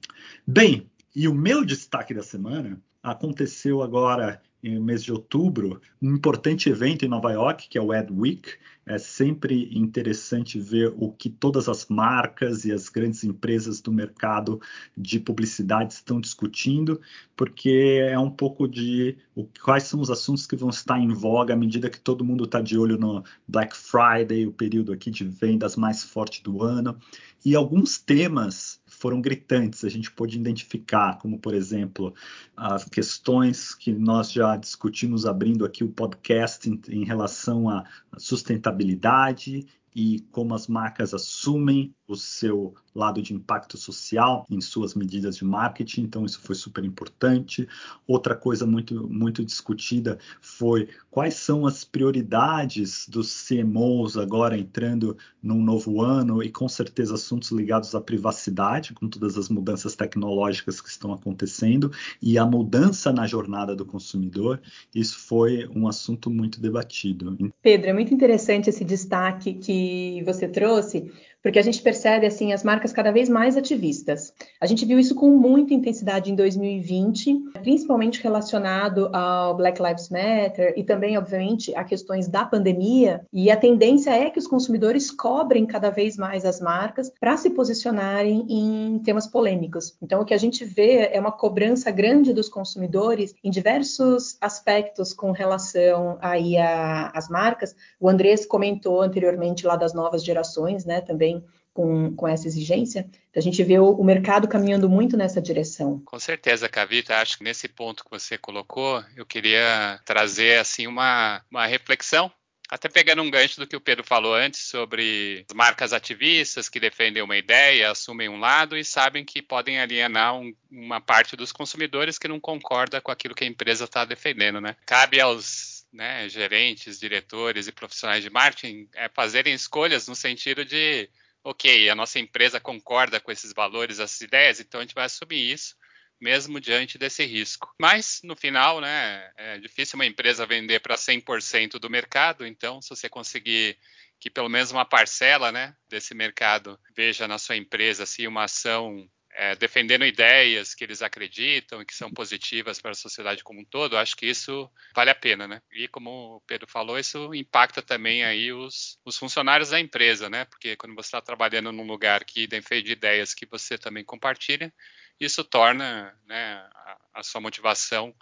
Bem, 0.48 0.90
e 1.16 1.28
o 1.28 1.36
meu 1.36 1.64
destaque 1.64 2.14
da 2.14 2.24
semana 2.24 2.82
aconteceu 3.06 3.84
agora 3.84 4.42
no 4.64 4.84
mês 4.84 5.04
de 5.04 5.12
outubro, 5.12 5.80
um 6.02 6.16
importante 6.16 6.70
evento 6.70 7.06
em 7.06 7.08
Nova 7.08 7.32
York, 7.32 7.70
que 7.70 7.78
é 7.78 7.82
o 7.82 7.92
Ad 7.92 8.12
Week. 8.12 8.50
É 8.84 8.98
sempre 8.98 9.70
interessante 9.72 10.60
ver 10.60 10.92
o 10.98 11.12
que 11.12 11.30
todas 11.30 11.70
as 11.70 11.86
marcas 11.88 12.66
e 12.66 12.72
as 12.72 12.90
grandes 12.90 13.24
empresas 13.24 13.80
do 13.80 13.92
mercado 13.92 14.60
de 14.98 15.20
publicidade 15.20 15.94
estão 15.94 16.20
discutindo, 16.20 17.00
porque 17.36 18.00
é 18.10 18.18
um 18.18 18.30
pouco 18.30 18.68
de 18.68 19.18
o, 19.36 19.48
quais 19.64 19.84
são 19.84 20.00
os 20.00 20.10
assuntos 20.10 20.48
que 20.48 20.56
vão 20.56 20.70
estar 20.70 21.00
em 21.00 21.14
voga 21.14 21.54
à 21.54 21.58
medida 21.58 21.90
que 21.90 22.00
todo 22.00 22.26
mundo 22.26 22.46
está 22.46 22.60
de 22.60 22.78
olho 22.78 22.98
no 22.98 23.24
Black 23.48 23.76
Friday, 23.76 24.48
o 24.48 24.52
período 24.52 24.92
aqui 24.92 25.12
de 25.12 25.24
vendas 25.26 25.76
mais 25.76 26.04
forte 26.04 26.44
do 26.44 26.64
ano, 26.64 26.98
e 27.44 27.56
alguns 27.56 28.00
temas 28.00 28.80
foram 28.96 29.22
gritantes, 29.22 29.84
a 29.84 29.90
gente 29.90 30.12
pôde 30.12 30.38
identificar, 30.38 31.18
como 31.20 31.38
por 31.38 31.54
exemplo, 31.54 32.14
as 32.56 32.86
questões 32.86 33.74
que 33.76 33.92
nós 33.92 34.32
já 34.32 34.56
discutimos 34.56 35.26
abrindo 35.26 35.66
aqui 35.66 35.84
o 35.84 35.90
podcast 35.90 36.70
em, 36.70 36.82
em 36.90 37.04
relação 37.04 37.70
à 37.70 37.84
sustentabilidade 38.18 39.68
e 39.96 40.20
como 40.32 40.54
as 40.54 40.68
marcas 40.68 41.14
assumem 41.14 41.96
o 42.08 42.16
seu 42.16 42.76
lado 42.94 43.22
de 43.22 43.34
impacto 43.34 43.78
social 43.78 44.46
em 44.50 44.62
suas 44.62 44.94
medidas 44.94 45.38
de 45.38 45.46
marketing, 45.46 46.02
então 46.02 46.26
isso 46.26 46.40
foi 46.40 46.56
super 46.56 46.84
importante. 46.84 47.68
Outra 48.08 48.36
coisa 48.36 48.66
muito, 48.66 49.08
muito 49.10 49.44
discutida 49.44 50.20
foi 50.40 50.88
quais 51.10 51.36
são 51.36 51.66
as 51.66 51.84
prioridades 51.84 53.08
dos 53.08 53.48
CMOs 53.48 54.18
agora 54.18 54.58
entrando 54.58 55.18
num 55.42 55.62
novo 55.62 56.02
ano 56.02 56.44
e 56.44 56.50
com 56.50 56.68
certeza 56.68 57.16
assuntos 57.16 57.52
ligados 57.52 57.96
à 57.96 58.02
privacidade, 58.02 58.94
com 58.94 59.08
todas 59.08 59.38
as 59.38 59.50
mudanças 59.50 59.96
tecnológicas 59.96 60.80
que 60.80 60.90
estão 60.90 61.14
acontecendo 61.14 61.92
e 62.22 62.38
a 62.38 62.46
mudança 62.46 63.12
na 63.12 63.28
jornada 63.28 63.76
do 63.76 63.86
consumidor. 63.86 64.62
Isso 64.94 65.20
foi 65.20 65.68
um 65.76 65.88
assunto 65.88 66.30
muito 66.30 66.62
debatido. 66.62 67.38
Pedro, 67.62 67.90
é 67.90 67.94
muito 67.94 68.14
interessante 68.14 68.70
esse 68.70 68.86
destaque 68.86 69.54
que 69.54 69.85
você 70.24 70.48
trouxe, 70.48 71.04
porque 71.46 71.60
a 71.60 71.62
gente 71.62 71.80
percebe 71.80 72.26
assim 72.26 72.54
as 72.54 72.64
marcas 72.64 72.92
cada 72.92 73.12
vez 73.12 73.30
mais 73.30 73.56
ativistas. 73.56 74.34
A 74.60 74.66
gente 74.66 74.84
viu 74.84 74.98
isso 74.98 75.14
com 75.14 75.30
muita 75.30 75.76
intensidade 75.76 76.32
em 76.32 76.36
2020, 76.36 77.52
principalmente 77.62 78.20
relacionado 78.24 79.16
ao 79.16 79.56
Black 79.56 79.80
Lives 79.80 80.10
Matter 80.10 80.74
e 80.76 80.84
também, 80.84 81.16
obviamente, 81.20 81.72
a 81.76 81.84
questões 81.84 82.28
da 82.28 82.46
pandemia. 82.46 83.22
E 83.32 83.52
a 83.52 83.58
tendência 83.58 84.10
é 84.10 84.32
que 84.32 84.40
os 84.40 84.48
consumidores 84.48 85.12
cobrem 85.12 85.68
cada 85.68 85.92
vez 85.92 86.18
mais 86.18 86.46
as 86.46 86.60
marcas 86.60 87.12
para 87.20 87.38
se 87.38 87.52
posicionarem 87.52 88.48
em 88.50 88.98
temas 89.04 89.28
polêmicos. 89.28 89.96
Então, 90.02 90.22
o 90.22 90.26
que 90.26 90.34
a 90.34 90.40
gente 90.40 90.66
vê 90.66 91.12
é 91.14 91.20
uma 91.20 91.32
cobrança 91.32 91.92
grande 91.92 92.34
dos 92.34 92.50
consumidores 92.50 93.36
em 93.44 93.52
diversos 93.52 94.36
aspectos 94.42 95.14
com 95.14 95.30
relação 95.30 96.18
aí 96.20 96.58
às 96.58 97.30
marcas. 97.30 97.76
O 98.00 98.10
Andrés 98.10 98.48
comentou 98.48 99.00
anteriormente 99.00 99.68
lá 99.68 99.76
das 99.76 99.94
novas 99.94 100.26
gerações, 100.26 100.86
né? 100.86 101.02
Também 101.02 101.35
com, 101.76 102.16
com 102.16 102.26
essa 102.26 102.48
exigência. 102.48 103.06
a 103.36 103.42
gente 103.42 103.62
vê 103.62 103.78
o, 103.78 103.90
o, 103.90 104.04
mercado 104.04 104.48
caminhando 104.48 104.90
muito 104.90 105.18
nessa 105.18 105.42
direção. 105.42 106.02
Com 106.06 106.18
certeza, 106.18 106.70
Cavita. 106.70 107.18
Acho 107.18 107.38
que 107.38 107.44
nesse 107.44 107.68
ponto 107.68 108.06
que 108.06 108.10
você 108.10 108.38
colocou, 108.38 109.04
eu 109.14 109.26
queria 109.26 110.00
trazer 110.06 110.58
assim 110.58 110.88
uma, 110.88 111.44
uma 111.52 111.66
reflexão 111.66 112.32
até 112.68 112.90
pegando 112.90 113.22
um 113.22 113.30
gancho 113.30 113.60
do 113.60 113.68
que 113.68 113.76
o 113.76 113.82
Pedro 113.82 114.04
falou 114.04 114.34
antes 114.34 114.62
sobre 114.62 115.46
marcas 115.54 115.94
ativistas 115.94 116.68
que 116.68 116.80
defendem 116.80 117.22
uma 117.22 117.38
ideia, 117.38 117.92
assumem 117.92 118.28
um 118.28 118.40
lado 118.40 118.76
e 118.76 118.84
sabem 118.84 119.24
que 119.24 119.40
podem 119.40 119.80
alienar 119.80 120.36
um, 120.36 120.52
uma 120.72 121.00
parte 121.00 121.36
dos 121.36 121.52
consumidores 121.52 122.18
que 122.18 122.28
não 122.28 122.40
concorda 122.40 123.00
com 123.00 123.12
aquilo 123.12 123.36
que 123.36 123.44
a 123.44 123.48
empresa 123.48 123.84
está 123.84 124.04
defendendo, 124.04 124.60
né? 124.60 124.76
Cabe 124.84 125.20
aos 125.20 125.86
né, 125.94 126.28
gerentes, 126.28 127.00
diretores 127.00 127.68
e 127.68 127.72
profissionais 127.72 128.24
de 128.24 128.32
marketing 128.32 128.90
é, 128.96 129.10
fazerem 129.10 129.54
escolhas 129.54 130.08
no 130.08 130.16
sentido 130.16 130.66
de 130.66 131.08
ok, 131.46 131.90
a 131.90 131.96
nossa 131.96 132.18
empresa 132.18 132.60
concorda 132.60 133.20
com 133.20 133.32
esses 133.32 133.54
valores, 133.54 134.00
essas 134.00 134.20
ideias, 134.20 134.60
então 134.60 134.80
a 134.80 134.84
gente 134.84 134.96
vai 134.96 135.06
assumir 135.06 135.52
isso, 135.52 135.76
mesmo 136.20 136.60
diante 136.60 136.98
desse 136.98 137.24
risco. 137.24 137.72
Mas, 137.80 138.20
no 138.24 138.36
final, 138.36 138.82
né, 138.82 139.32
é 139.38 139.60
difícil 139.60 139.96
uma 139.96 140.08
empresa 140.08 140.46
vender 140.48 140.80
para 140.80 140.98
100% 140.98 141.78
do 141.78 141.90
mercado, 141.90 142.48
então, 142.48 142.82
se 142.82 142.90
você 142.90 143.08
conseguir 143.08 143.78
que 144.20 144.30
pelo 144.30 144.50
menos 144.50 144.72
uma 144.72 144.86
parcela 144.86 145.52
né, 145.52 145.76
desse 145.88 146.16
mercado 146.16 146.80
veja 146.96 147.28
na 147.28 147.38
sua 147.38 147.58
empresa 147.58 148.04
assim, 148.04 148.26
uma 148.26 148.46
ação 148.46 149.08
é, 149.38 149.56
defendendo 149.56 150.06
ideias 150.06 150.74
que 150.74 150.84
eles 150.84 151.02
acreditam 151.02 151.82
e 151.82 151.86
que 151.86 151.94
são 151.94 152.10
positivas 152.10 152.82
para 152.82 152.92
a 152.92 152.96
sociedade 152.96 153.44
como 153.44 153.60
um 153.60 153.66
todo, 153.66 153.98
acho 153.98 154.16
que 154.16 154.26
isso 154.26 154.72
vale 154.96 155.10
a 155.10 155.16
pena, 155.16 155.48
né? 155.48 155.62
E 155.74 155.88
como 155.90 156.38
o 156.38 156.42
Pedro 156.48 156.68
falou, 156.70 156.98
isso 156.98 157.34
impacta 157.36 157.82
também 157.82 158.24
aí 158.24 158.54
os, 158.54 158.98
os 159.04 159.18
funcionários 159.18 159.70
da 159.72 159.80
empresa, 159.80 160.30
né? 160.30 160.46
Porque 160.46 160.76
quando 160.78 160.96
você 160.96 161.08
está 161.08 161.22
trabalhando 161.22 161.72
num 161.72 161.86
lugar 161.86 162.24
que 162.24 162.48
defende 162.48 162.94
ideias 162.94 163.34
que 163.34 163.46
você 163.46 163.78
também 163.78 164.06
compartilha, 164.06 164.74
isso 165.20 165.44
torna 165.44 166.18
né, 166.26 166.54
a, 166.74 166.98
a 167.16 167.24
sua 167.24 167.42
motivação 167.42 168.16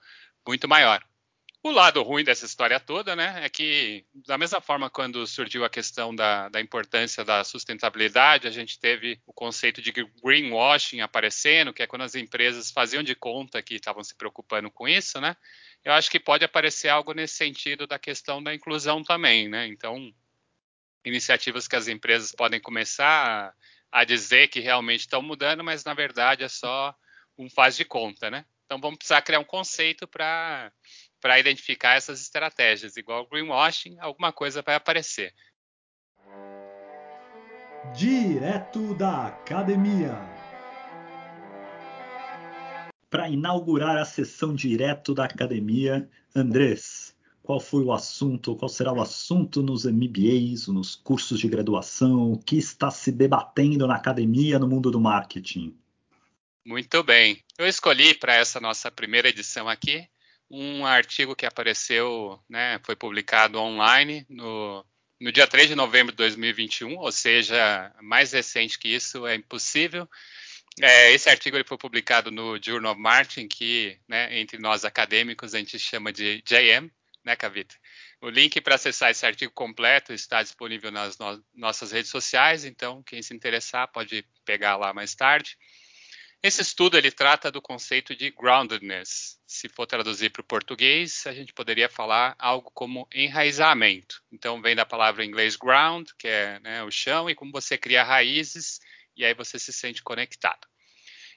muito 0.46 0.68
maior. 0.68 1.04
O 1.66 1.72
lado 1.72 2.04
ruim 2.04 2.26
dessa 2.26 2.46
história 2.46 2.78
toda, 2.78 3.16
né, 3.16 3.46
é 3.46 3.48
que, 3.48 4.06
da 4.14 4.38
mesma 4.38 4.60
forma, 4.60 4.90
quando 4.90 5.26
surgiu 5.26 5.64
a 5.64 5.70
questão 5.70 6.14
da, 6.14 6.50
da, 6.50 6.60
importância 6.60 7.24
da 7.24 7.42
sustentabilidade, 7.46 8.50
a 8.50 8.52
gente 8.52 8.78
teve 8.78 9.18
o 9.26 9.32
conceito 9.32 9.82
de 9.82 9.94
greenwashing 10.22 11.00
aparecendo, 11.00 11.74
que 11.74 11.82
é 11.82 11.88
quando 11.88 12.02
as 12.02 12.16
empresas 12.16 12.70
faziam 12.70 13.02
de 13.02 13.16
conta 13.16 13.62
que 13.62 13.76
estavam 13.76 14.04
se 14.04 14.14
preocupando 14.14 14.70
com 14.70 14.90
isso, 14.90 15.22
né? 15.22 15.38
Eu 15.86 15.94
acho 15.94 16.12
que 16.12 16.20
pode 16.20 16.44
aparecer 16.44 16.90
algo 16.90 17.14
nesse 17.14 17.36
sentido 17.36 17.88
da 17.88 17.98
questão 17.98 18.44
da 18.44 18.54
inclusão 18.54 19.02
também, 19.02 19.48
né? 19.48 19.66
Então, 19.66 20.14
iniciativas 21.06 21.66
que 21.66 21.78
as 21.78 21.88
empresas 21.88 22.34
podem 22.34 22.60
começar 22.60 23.56
a, 23.90 24.02
a 24.02 24.04
dizer 24.04 24.50
que 24.50 24.60
realmente 24.60 25.02
estão 25.02 25.22
mudando, 25.22 25.64
mas 25.64 25.86
na 25.86 25.94
verdade 25.94 26.44
é 26.44 26.50
só 26.50 26.94
um 27.38 27.50
faz 27.50 27.78
de 27.78 27.86
conta, 27.86 28.30
né? 28.30 28.46
Então, 28.66 28.82
vamos 28.82 28.98
precisar 28.98 29.22
criar 29.22 29.40
um 29.40 29.46
conceito 29.46 30.08
para 30.08 30.72
para 31.24 31.40
identificar 31.40 31.96
essas 31.96 32.22
estratégias. 32.22 32.98
Igual 32.98 33.26
greenwashing, 33.26 33.98
alguma 33.98 34.34
coisa 34.34 34.62
vai 34.62 34.76
aparecer. 34.76 35.34
Direto 37.96 38.94
da 38.94 39.28
academia. 39.28 40.20
Para 43.10 43.30
inaugurar 43.30 43.98
a 43.98 44.04
sessão 44.04 44.54
direto 44.54 45.14
da 45.14 45.24
academia, 45.24 46.10
Andrés, 46.36 47.16
qual 47.42 47.60
foi 47.62 47.86
o 47.86 47.94
assunto, 47.94 48.56
qual 48.58 48.68
será 48.68 48.92
o 48.92 49.02
assunto 49.02 49.64
nos 49.64 49.86
MBAs, 49.86 50.68
nos 50.68 50.94
cursos 50.94 51.40
de 51.40 51.48
graduação, 51.48 52.34
o 52.34 52.38
que 52.38 52.58
está 52.58 52.92
se 52.92 53.14
debatendo 53.14 53.88
na 53.88 53.96
academia 53.96 54.60
no 54.60 54.68
mundo 54.68 54.92
do 54.92 55.00
marketing? 55.00 55.74
Muito 56.66 57.02
bem. 57.02 57.42
Eu 57.58 57.66
escolhi 57.66 58.14
para 58.14 58.36
essa 58.36 58.60
nossa 58.60 58.92
primeira 58.92 59.30
edição 59.30 59.70
aqui 59.70 60.06
um 60.54 60.86
artigo 60.86 61.36
que 61.36 61.48
apareceu, 61.48 62.40
né, 62.48 62.80
foi 62.84 62.96
publicado 62.96 63.60
online 63.60 64.24
no, 64.30 64.86
no 65.20 65.32
dia 65.32 65.48
3 65.48 65.70
de 65.70 65.76
novembro 65.76 66.12
de 66.12 66.18
2021, 66.18 66.96
ou 66.96 67.12
seja, 67.12 67.92
mais 68.00 68.34
recente 68.34 68.78
que 68.78 68.88
isso 68.88 69.26
é 69.26 69.34
impossível. 69.34 70.08
É, 70.80 71.12
esse 71.12 71.28
artigo 71.28 71.58
ele 71.58 71.64
foi 71.64 71.78
publicado 71.78 72.30
no 72.30 72.62
Journal 72.62 72.92
of 72.92 73.02
Marketing, 73.02 73.48
que 73.48 73.98
né, 74.08 74.40
entre 74.40 74.60
nós 74.60 74.86
acadêmicos 74.86 75.56
a 75.56 75.60
gente 75.60 75.80
chama 75.80 76.14
de 76.14 76.44
JM, 76.44 76.88
né, 77.26 77.36
Cavita? 77.36 77.76
O 78.22 78.30
link 78.30 78.62
para 78.62 78.76
acessar 78.76 79.10
esse 79.10 79.26
artigo 79.26 79.52
completo 79.54 80.14
está 80.14 80.44
disponível 80.44 80.92
nas 80.92 81.18
no 81.18 81.44
nossas 81.56 81.92
redes 81.92 82.12
sociais, 82.12 82.64
então 82.64 83.02
quem 83.02 83.24
se 83.24 83.34
interessar 83.34 83.92
pode 83.92 84.24
pegar 84.46 84.78
lá 84.78 84.94
mais 84.94 85.16
tarde. 85.16 85.58
Esse 86.44 86.62
estudo 86.62 86.98
ele 86.98 87.10
trata 87.10 87.50
do 87.50 87.62
conceito 87.62 88.14
de 88.14 88.30
groundedness. 88.30 89.40
Se 89.48 89.70
for 89.70 89.88
traduzir 89.88 90.30
para 90.30 90.42
o 90.42 90.46
português, 90.46 91.26
a 91.26 91.32
gente 91.32 91.54
poderia 91.54 91.88
falar 91.88 92.36
algo 92.38 92.70
como 92.74 93.08
enraizamento. 93.14 94.22
Então, 94.30 94.62
vem 94.62 94.76
da 94.76 94.86
palavra 94.86 95.24
em 95.24 95.30
inglês 95.30 95.56
ground, 95.56 96.06
que 96.20 96.28
é 96.28 96.60
né, 96.60 96.84
o 96.84 96.92
chão, 96.92 97.30
e 97.30 97.36
como 97.36 97.50
você 97.50 97.78
cria 97.78 98.04
raízes, 98.04 98.82
e 99.16 99.24
aí 99.24 99.34
você 99.34 99.58
se 99.58 99.72
sente 99.72 100.04
conectado. 100.04 100.68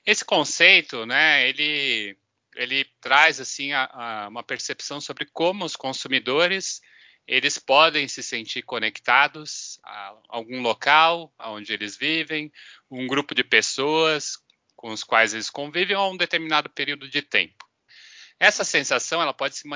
Esse 0.05 0.25
conceito, 0.25 1.07
né, 1.07 1.49
ele, 1.49 2.19
ele 2.57 2.85
traz 3.01 3.41
assim 3.41 3.73
a, 3.73 3.85
a, 3.85 4.29
uma 4.29 4.43
percepção 4.43 5.01
sobre 5.01 5.25
como 5.27 5.65
os 5.65 5.77
consumidores 5.77 6.81
eles 7.29 7.59
podem 7.59 8.07
se 8.07 8.23
sentir 8.23 8.63
conectados 8.63 9.81
a 9.83 10.17
algum 10.29 10.63
local 10.63 11.33
onde 11.41 11.73
eles 11.73 11.97
vivem, 11.97 12.53
um 12.89 13.07
grupo 13.07 13.35
de 13.35 13.43
pessoas, 13.43 14.39
com 14.77 14.91
os 14.91 15.03
quais 15.03 15.35
eles 15.35 15.51
convivem 15.51 15.97
a 15.97 16.07
um 16.07 16.17
determinado 16.17 16.69
período 16.71 17.09
de 17.09 17.23
tempo. 17.23 17.67
Essa 18.39 18.65
sensação 18.65 19.23
ela 19.23 19.33
pode 19.33 19.57
se 19.57 19.67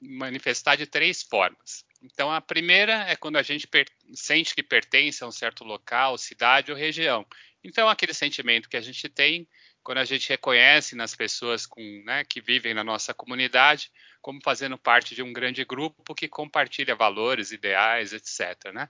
manifestar 0.00 0.76
de 0.76 0.86
três 0.86 1.22
formas. 1.22 1.84
Então, 2.02 2.30
a 2.30 2.40
primeira 2.40 3.04
é 3.08 3.16
quando 3.16 3.36
a 3.36 3.42
gente 3.42 3.68
sente 4.14 4.54
que 4.54 4.62
pertence 4.62 5.24
a 5.24 5.26
um 5.26 5.32
certo 5.32 5.64
local, 5.64 6.18
cidade 6.18 6.70
ou 6.70 6.76
região. 6.76 7.26
Então, 7.64 7.88
aquele 7.88 8.14
sentimento 8.14 8.68
que 8.68 8.76
a 8.76 8.80
gente 8.80 9.08
tem 9.08 9.48
quando 9.82 9.98
a 9.98 10.04
gente 10.04 10.28
reconhece 10.28 10.94
nas 10.94 11.14
pessoas 11.14 11.66
com, 11.66 11.82
né, 12.04 12.24
que 12.24 12.40
vivem 12.40 12.74
na 12.74 12.84
nossa 12.84 13.14
comunidade 13.14 13.90
como 14.20 14.40
fazendo 14.42 14.76
parte 14.76 15.14
de 15.14 15.22
um 15.22 15.32
grande 15.32 15.64
grupo 15.64 16.14
que 16.14 16.28
compartilha 16.28 16.94
valores, 16.94 17.52
ideais, 17.52 18.12
etc. 18.12 18.72
Né? 18.72 18.88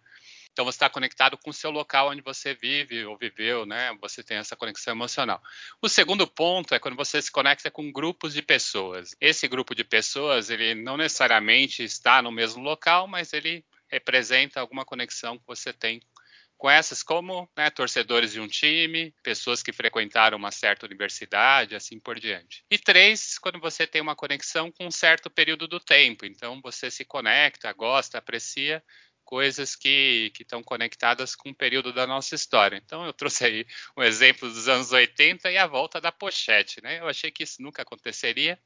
Então 0.53 0.65
você 0.65 0.77
está 0.77 0.91
conectado 0.91 1.39
com 1.39 1.51
o 1.51 1.55
seu 1.55 1.71
local 1.71 2.11
onde 2.11 2.23
você 2.23 2.55
vive 2.55 3.05
ou 3.05 3.17
viveu, 3.17 3.65
né? 3.65 3.97
Você 4.01 4.23
tem 4.23 4.37
essa 4.37 4.57
conexão 4.57 4.93
emocional. 4.93 5.41
O 5.81 5.89
segundo 5.89 6.27
ponto 6.27 6.75
é 6.75 6.79
quando 6.79 6.97
você 6.97 7.21
se 7.23 7.31
conecta 7.31 7.71
com 7.71 7.93
grupos 7.93 8.35
de 8.35 8.43
pessoas. 8.43 9.15
Esse 9.21 9.47
grupo 9.49 9.75
de 9.75 9.85
pessoas, 9.85 10.51
ele 10.51 10.75
não 10.75 10.97
necessariamente 10.97 11.83
está 11.83 12.21
no 12.21 12.33
mesmo 12.33 12.63
local, 12.63 13.07
mas 13.07 13.33
ele 13.33 13.65
representa 13.89 14.61
alguma 14.61 14.85
conexão 14.85 15.39
que 15.39 15.47
você 15.47 15.73
tem 15.73 16.01
com 16.61 16.69
essas, 16.69 17.03
como 17.03 17.51
né, 17.57 17.71
torcedores 17.71 18.33
de 18.33 18.41
um 18.41 18.47
time, 18.47 19.15
pessoas 19.23 19.63
que 19.63 19.73
frequentaram 19.73 20.37
uma 20.37 20.51
certa 20.51 20.85
universidade, 20.85 21.75
assim 21.75 21.99
por 21.99 22.21
diante. 22.21 22.63
E 22.71 22.77
três, 22.77 23.39
quando 23.39 23.59
você 23.59 23.87
tem 23.87 24.03
uma 24.03 24.15
conexão 24.15 24.71
com 24.71 24.87
um 24.87 24.91
certo 24.91 25.31
período 25.31 25.67
do 25.67 25.81
tempo. 25.81 26.27
Então 26.27 26.61
você 26.63 26.91
se 26.91 27.03
conecta, 27.03 27.73
gosta, 27.73 28.19
aprecia 28.19 28.85
coisas 29.31 29.77
que 29.77 30.33
estão 30.41 30.61
conectadas 30.61 31.37
com 31.37 31.51
o 31.51 31.55
período 31.55 31.93
da 31.93 32.05
nossa 32.05 32.35
história. 32.35 32.77
Então, 32.85 33.07
eu 33.07 33.13
trouxe 33.13 33.45
aí 33.45 33.67
um 33.97 34.03
exemplo 34.03 34.49
dos 34.49 34.67
anos 34.67 34.91
80 34.91 35.53
e 35.53 35.57
a 35.57 35.69
volta 35.69 36.01
da 36.01 36.11
pochete. 36.11 36.83
Né? 36.83 36.99
Eu 36.99 37.07
achei 37.07 37.31
que 37.31 37.45
isso 37.45 37.63
nunca 37.63 37.83
aconteceria, 37.83 38.59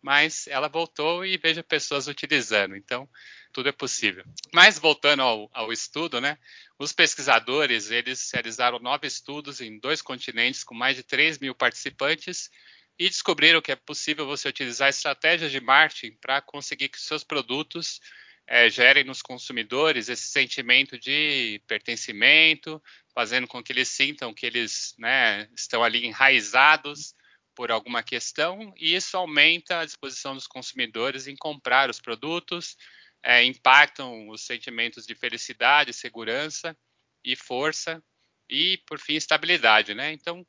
mas 0.00 0.46
ela 0.46 0.68
voltou 0.68 1.26
e 1.26 1.36
vejo 1.36 1.60
pessoas 1.64 2.06
utilizando. 2.06 2.76
Então, 2.76 3.08
tudo 3.52 3.68
é 3.68 3.72
possível. 3.72 4.24
Mas 4.54 4.78
voltando 4.78 5.22
ao, 5.22 5.50
ao, 5.52 5.72
estudo, 5.72 6.20
né? 6.20 6.38
Os 6.78 6.92
pesquisadores 6.92 7.90
eles 7.90 8.30
realizaram 8.32 8.78
nove 8.78 9.08
estudos 9.08 9.60
em 9.60 9.76
dois 9.80 10.00
continentes 10.00 10.62
com 10.62 10.74
mais 10.74 10.94
de 10.94 11.02
3 11.02 11.40
mil 11.40 11.52
participantes 11.52 12.48
e 12.96 13.08
descobriram 13.08 13.60
que 13.60 13.72
é 13.72 13.76
possível 13.76 14.24
você 14.24 14.48
utilizar 14.48 14.88
estratégias 14.88 15.50
de 15.50 15.60
marketing 15.60 16.16
para 16.20 16.40
conseguir 16.40 16.88
que 16.88 17.00
seus 17.00 17.24
produtos 17.24 18.00
é, 18.46 18.68
gerem 18.68 19.04
nos 19.04 19.22
consumidores 19.22 20.08
esse 20.08 20.28
sentimento 20.28 20.98
de 20.98 21.60
pertencimento, 21.66 22.82
fazendo 23.14 23.46
com 23.46 23.62
que 23.62 23.72
eles 23.72 23.88
sintam 23.88 24.34
que 24.34 24.46
eles 24.46 24.94
né, 24.98 25.48
estão 25.56 25.82
ali 25.82 26.06
enraizados 26.06 27.14
por 27.54 27.70
alguma 27.70 28.02
questão, 28.02 28.72
e 28.76 28.94
isso 28.94 29.16
aumenta 29.16 29.80
a 29.80 29.84
disposição 29.84 30.34
dos 30.34 30.46
consumidores 30.46 31.26
em 31.26 31.36
comprar 31.36 31.90
os 31.90 32.00
produtos, 32.00 32.76
é, 33.22 33.44
impactam 33.44 34.28
os 34.28 34.42
sentimentos 34.42 35.06
de 35.06 35.14
felicidade, 35.14 35.92
segurança 35.92 36.76
e 37.24 37.36
força, 37.36 38.02
e, 38.48 38.78
por 38.86 38.98
fim, 38.98 39.14
estabilidade. 39.14 39.94
Né? 39.94 40.12
Então, 40.12 40.46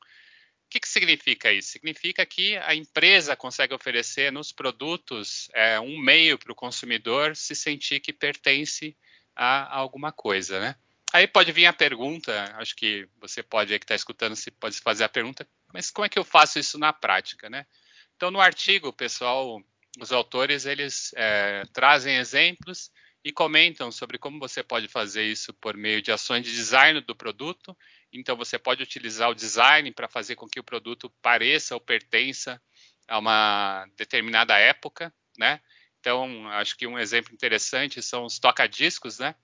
que, 0.73 0.79
que 0.79 0.89
significa 0.89 1.51
isso? 1.51 1.69
Significa 1.69 2.25
que 2.25 2.57
a 2.57 2.73
empresa 2.73 3.35
consegue 3.35 3.75
oferecer 3.75 4.31
nos 4.31 4.51
produtos 4.51 5.47
é, 5.53 5.79
um 5.79 5.99
meio 5.99 6.37
para 6.37 6.51
o 6.51 6.55
consumidor 6.55 7.35
se 7.35 7.55
sentir 7.55 7.99
que 7.99 8.11
pertence 8.11 8.97
a, 9.35 9.77
alguma 9.77 10.11
coisa, 10.11 10.59
né? 10.59 10.75
Aí 11.13 11.27
pode 11.27 11.51
vir 11.51 11.67
a 11.67 11.73
pergunta, 11.73 12.55
acho 12.57 12.75
que 12.75 13.07
você 13.21 13.43
pode, 13.43 13.71
aí 13.71 13.77
que 13.77 13.85
está 13.85 13.93
escutando, 13.93 14.35
se 14.35 14.49
pode 14.49 14.79
fazer 14.79 15.03
a 15.03 15.09
pergunta, 15.09 15.47
mas 15.71 15.91
como 15.91 16.07
é 16.07 16.09
que 16.09 16.17
eu 16.17 16.23
faço 16.23 16.57
isso 16.57 16.79
na 16.79 16.91
prática, 16.91 17.51
né? 17.51 17.67
Então, 18.15 18.31
no 18.31 18.41
artigo, 18.41 18.91
pessoal, 18.91 19.61
os 19.99 20.11
autores, 20.11 20.65
eles 20.65 21.13
é, 21.15 21.61
trazem 21.71 22.15
exemplos 22.15 22.91
e 23.23 23.31
comentam 23.31 23.91
sobre 23.91 24.17
como 24.17 24.39
você 24.39 24.61
pode 24.61 24.87
fazer 24.87 25.23
isso 25.23 25.53
por 25.53 25.77
meio 25.77 26.01
de 26.01 26.11
ações 26.11 26.43
de 26.43 26.51
design 26.51 26.99
do 27.01 27.15
produto 27.15 27.75
então 28.13 28.37
você 28.37 28.59
pode 28.59 28.83
utilizar 28.83 29.29
o 29.29 29.35
design 29.35 29.91
para 29.91 30.07
fazer 30.07 30.35
com 30.35 30.47
que 30.47 30.59
o 30.59 30.63
produto 30.63 31.09
pareça 31.21 31.73
ou 31.73 31.81
pertença 31.81 32.61
a 33.07 33.17
uma 33.17 33.87
determinada 33.97 34.57
época, 34.57 35.13
né? 35.37 35.59
Então, 35.99 36.47
acho 36.49 36.77
que 36.77 36.85
um 36.85 36.99
exemplo 36.99 37.33
interessante 37.33 38.01
são 38.01 38.25
os 38.25 38.37
toca-discos, 38.37 39.19
né? 39.19 39.35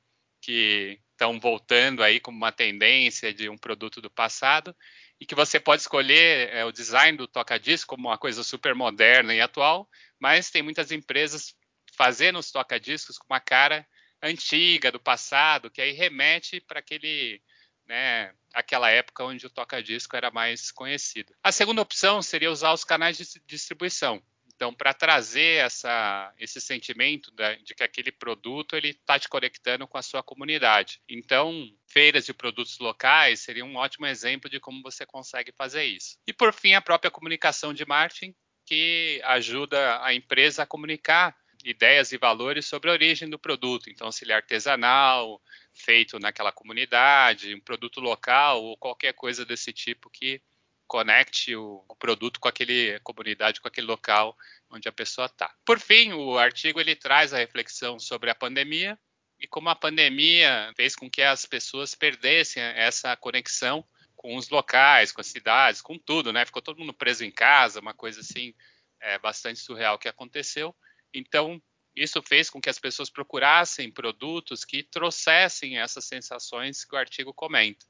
Que 0.42 1.00
estão 1.12 1.40
voltando 1.40 2.04
aí 2.04 2.20
como 2.20 2.38
uma 2.38 2.52
tendência 2.52 3.34
de 3.34 3.50
um 3.50 3.58
produto 3.58 4.02
do 4.02 4.10
passado 4.10 4.76
e 5.20 5.26
que 5.26 5.36
você 5.36 5.60
pode 5.60 5.82
escolher 5.82 6.50
é, 6.54 6.64
o 6.64 6.72
design 6.72 7.18
do 7.18 7.28
toca-disco 7.28 7.96
como 7.96 8.08
uma 8.08 8.18
coisa 8.18 8.44
super 8.44 8.76
moderna 8.76 9.34
e 9.34 9.42
atual, 9.42 9.90
mas 10.18 10.50
tem 10.50 10.62
muitas 10.62 10.92
empresas 10.92 11.56
fazendo 12.00 12.40
os 12.40 12.50
toca-discos 12.50 13.18
com 13.18 13.26
uma 13.30 13.42
cara 13.42 13.86
antiga 14.24 14.90
do 14.90 15.02
passado, 15.02 15.70
que 15.70 15.82
aí 15.82 15.92
remete 15.92 16.62
para 16.62 16.80
aquele 16.80 17.42
né, 17.86 18.34
aquela 18.54 18.90
época 18.90 19.26
onde 19.26 19.46
o 19.46 19.50
toca-disco 19.50 20.16
era 20.16 20.32
mais 20.32 20.72
conhecido. 20.72 21.34
A 21.44 21.52
segunda 21.52 21.82
opção 21.82 22.22
seria 22.22 22.52
usar 22.52 22.72
os 22.72 22.86
canais 22.86 23.18
de 23.18 23.26
distribuição. 23.46 24.24
Então, 24.56 24.74
para 24.74 24.94
trazer 24.94 25.66
essa, 25.66 26.34
esse 26.38 26.62
sentimento 26.62 27.32
de 27.64 27.74
que 27.74 27.84
aquele 27.84 28.12
produto 28.12 28.76
ele 28.76 28.90
está 28.90 29.18
te 29.18 29.28
conectando 29.28 29.88
com 29.88 29.98
a 29.98 30.02
sua 30.02 30.22
comunidade. 30.22 31.02
Então, 31.10 31.68
feiras 31.88 32.26
de 32.26 32.34
produtos 32.34 32.78
locais 32.80 33.40
seria 33.40 33.66
um 33.66 33.76
ótimo 33.76 34.06
exemplo 34.06 34.50
de 34.50 34.60
como 34.60 34.84
você 34.84 35.06
consegue 35.06 35.52
fazer 35.58 35.86
isso. 35.86 36.18
E 36.28 36.34
por 36.34 36.54
fim, 36.54 36.74
a 36.74 36.82
própria 36.82 37.10
comunicação 37.10 37.74
de 37.74 37.86
marketing, 37.86 38.36
que 38.66 39.22
ajuda 39.24 40.04
a 40.04 40.14
empresa 40.14 40.64
a 40.64 40.68
comunicar 40.68 41.36
ideias 41.64 42.12
e 42.12 42.18
valores 42.18 42.66
sobre 42.66 42.90
a 42.90 42.94
origem 42.94 43.30
do 43.30 43.38
produto. 43.38 43.90
Então, 43.90 44.12
se 44.12 44.24
ele 44.24 44.32
é 44.32 44.36
artesanal, 44.36 45.42
feito 45.74 46.20
naquela 46.20 46.52
comunidade, 46.52 47.54
um 47.54 47.60
produto 47.60 48.00
local 48.00 48.64
ou 48.64 48.78
qualquer 48.78 49.14
coisa 49.14 49.46
desse 49.46 49.74
tipo 49.74 50.10
que 50.10 50.42
conecte 50.88 51.56
o, 51.56 51.84
o 51.88 51.96
produto 51.96 52.40
com 52.40 52.48
aquele 52.48 53.00
comunidade, 53.02 53.62
com 53.62 53.68
aquele 53.68 53.86
local 53.86 54.36
onde 54.72 54.88
a 54.90 54.92
pessoa 54.92 55.28
está. 55.28 55.54
Por 55.64 55.80
fim, 55.80 56.14
o 56.14 56.38
artigo 56.38 56.80
ele 56.80 56.96
traz 56.96 57.34
a 57.34 57.38
reflexão 57.38 58.00
sobre 58.00 58.30
a 58.30 58.36
pandemia 58.36 58.98
e 59.40 59.48
como 59.48 59.70
a 59.70 59.76
pandemia 59.76 60.74
fez 60.76 60.96
com 60.96 61.10
que 61.10 61.22
as 61.22 61.46
pessoas 61.46 61.94
perdessem 61.94 62.62
essa 62.62 63.16
conexão 63.16 63.86
com 64.16 64.36
os 64.36 64.50
locais, 64.50 65.12
com 65.12 65.22
as 65.22 65.28
cidades, 65.28 65.82
com 65.82 65.98
tudo, 65.98 66.34
né? 66.34 66.46
Ficou 66.46 66.62
todo 66.62 66.80
mundo 66.80 66.94
preso 66.94 67.24
em 67.24 67.32
casa, 67.32 67.80
uma 67.80 67.94
coisa 67.94 68.20
assim 68.20 68.54
é, 69.00 69.18
bastante 69.18 69.60
surreal 69.60 69.98
que 69.98 70.10
aconteceu. 70.10 70.76
Então, 71.14 71.62
isso 71.96 72.22
fez 72.22 72.50
com 72.50 72.62
que 72.62 72.70
as 72.70 72.80
pessoas 72.80 73.10
procurassem 73.10 73.92
produtos 73.92 74.64
que 74.64 74.84
trouxessem 74.84 75.78
essas 75.78 76.06
sensações 76.06 76.86
que 76.86 76.96
o 76.96 76.98
artigo 76.98 77.34
comenta. 77.34 77.86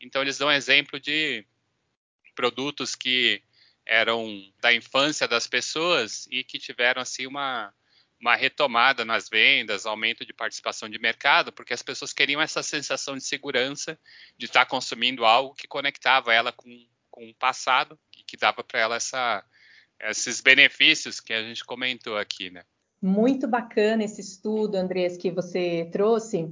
Então, 0.00 0.22
eles 0.22 0.38
dão 0.38 0.50
exemplo 0.50 0.98
de 0.98 1.46
produtos 2.34 2.94
que 2.94 3.42
eram 3.86 4.42
da 4.60 4.72
infância 4.72 5.28
das 5.28 5.46
pessoas 5.46 6.26
e 6.30 6.42
que 6.44 6.58
tiveram 6.58 7.02
assim 7.02 7.26
uma, 7.26 7.72
uma 8.20 8.36
retomada 8.36 9.04
nas 9.04 9.28
vendas, 9.28 9.86
aumento 9.86 10.24
de 10.24 10.32
participação 10.32 10.88
de 10.88 10.98
mercado, 10.98 11.52
porque 11.52 11.74
as 11.74 11.82
pessoas 11.82 12.12
queriam 12.12 12.40
essa 12.40 12.62
sensação 12.62 13.16
de 13.16 13.24
segurança 13.24 13.98
de 14.38 14.46
estar 14.46 14.66
consumindo 14.66 15.24
algo 15.24 15.54
que 15.54 15.66
conectava 15.66 16.32
ela 16.32 16.52
com, 16.52 16.86
com 17.10 17.28
o 17.28 17.34
passado 17.34 17.98
e 18.16 18.22
que 18.22 18.36
dava 18.36 18.62
para 18.62 18.80
ela 18.80 18.96
essa, 18.96 19.44
esses 20.10 20.40
benefícios 20.40 21.20
que 21.20 21.32
a 21.32 21.42
gente 21.42 21.64
comentou 21.64 22.16
aqui, 22.16 22.50
né? 22.50 22.62
Muito 23.00 23.48
bacana 23.48 24.04
esse 24.04 24.20
estudo, 24.20 24.76
Andrés, 24.76 25.16
que 25.16 25.30
você 25.30 25.88
trouxe, 25.92 26.48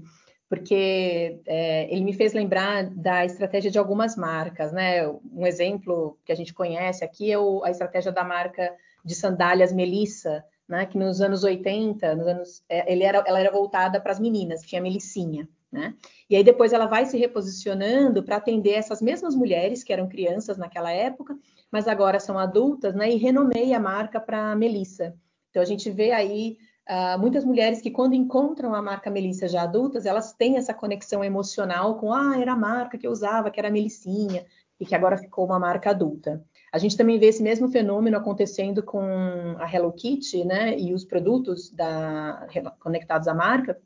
porque 0.49 1.41
é, 1.47 1.93
ele 1.93 2.05
me 2.05 2.13
fez 2.13 2.33
lembrar 2.33 2.85
da 2.91 3.25
estratégia 3.25 3.71
de 3.71 3.79
algumas 3.79 4.17
marcas, 4.17 4.73
né? 4.73 5.07
Um 5.09 5.47
exemplo 5.47 6.19
que 6.25 6.33
a 6.33 6.35
gente 6.35 6.53
conhece 6.53 7.05
aqui 7.05 7.31
é 7.31 7.39
o, 7.39 7.63
a 7.65 7.71
estratégia 7.71 8.11
da 8.11 8.25
marca 8.25 8.75
de 9.05 9.15
sandálias 9.15 9.73
Melissa, 9.73 10.45
né? 10.69 10.87
Que 10.87 10.99
nos 10.99 11.21
anos 11.21 11.45
80, 11.45 12.17
nos 12.17 12.27
anos, 12.27 12.65
é, 12.69 12.93
ele 12.93 13.05
era, 13.05 13.23
ela 13.27 13.39
era 13.39 13.51
voltada 13.51 14.01
para 14.01 14.11
as 14.11 14.19
meninas, 14.19 14.63
tinha 14.63 14.83
Melicinha. 14.83 15.49
Né? 15.73 15.95
E 16.29 16.35
aí 16.35 16.43
depois 16.43 16.73
ela 16.73 16.87
vai 16.87 17.07
se 17.07 17.17
reposicionando 17.17 18.25
para 18.25 18.37
atender 18.37 18.73
essas 18.73 19.01
mesmas 19.01 19.37
mulheres 19.37 19.85
que 19.85 19.93
eram 19.93 20.09
crianças 20.09 20.59
naquela 20.59 20.91
época, 20.91 21.39
mas 21.71 21.87
agora 21.87 22.19
são 22.19 22.39
adultas, 22.39 22.95
né? 22.95 23.11
E 23.11 23.17
renomeia 23.17 23.77
a 23.77 23.81
marca 23.81 24.21
para 24.21 24.55
Melissa. 24.57 25.15
Então, 25.51 25.63
a 25.63 25.67
gente 25.67 25.91
vê 25.91 26.13
aí 26.13 26.57
uh, 26.89 27.19
muitas 27.19 27.45
mulheres 27.45 27.81
que, 27.81 27.91
quando 27.91 28.15
encontram 28.15 28.75
a 28.75 28.83
marca 28.83 29.11
Melissa 29.11 29.49
já 29.49 29.63
adultas, 29.63 30.07
elas 30.07 30.33
têm 30.33 30.57
essa 30.57 30.75
conexão 30.75 31.23
emocional 31.23 31.97
com, 31.99 32.13
ah, 32.13 32.39
era 32.39 32.53
a 32.53 32.57
marca 32.57 32.99
que 32.99 33.07
eu 33.07 33.11
usava, 33.13 33.51
que 33.51 33.61
era 33.61 33.69
a 33.69 33.73
Melicinha, 33.73 34.45
e 34.79 34.87
que 34.87 34.95
agora 34.95 35.19
ficou 35.19 35.45
uma 35.45 35.59
marca 35.59 35.91
adulta. 35.91 36.43
A 36.73 36.79
gente 36.79 36.97
também 36.97 37.19
vê 37.19 37.27
esse 37.27 37.43
mesmo 37.43 37.69
fenômeno 37.69 38.17
acontecendo 38.17 38.83
com 38.83 39.03
a 39.59 39.71
Hello 39.73 39.93
Kitty, 39.93 40.45
né, 40.45 40.79
e 40.79 40.95
os 40.95 41.05
produtos 41.05 41.71
da, 41.71 42.47
conectados 42.79 43.29
à 43.29 43.35
marca, 43.35 43.79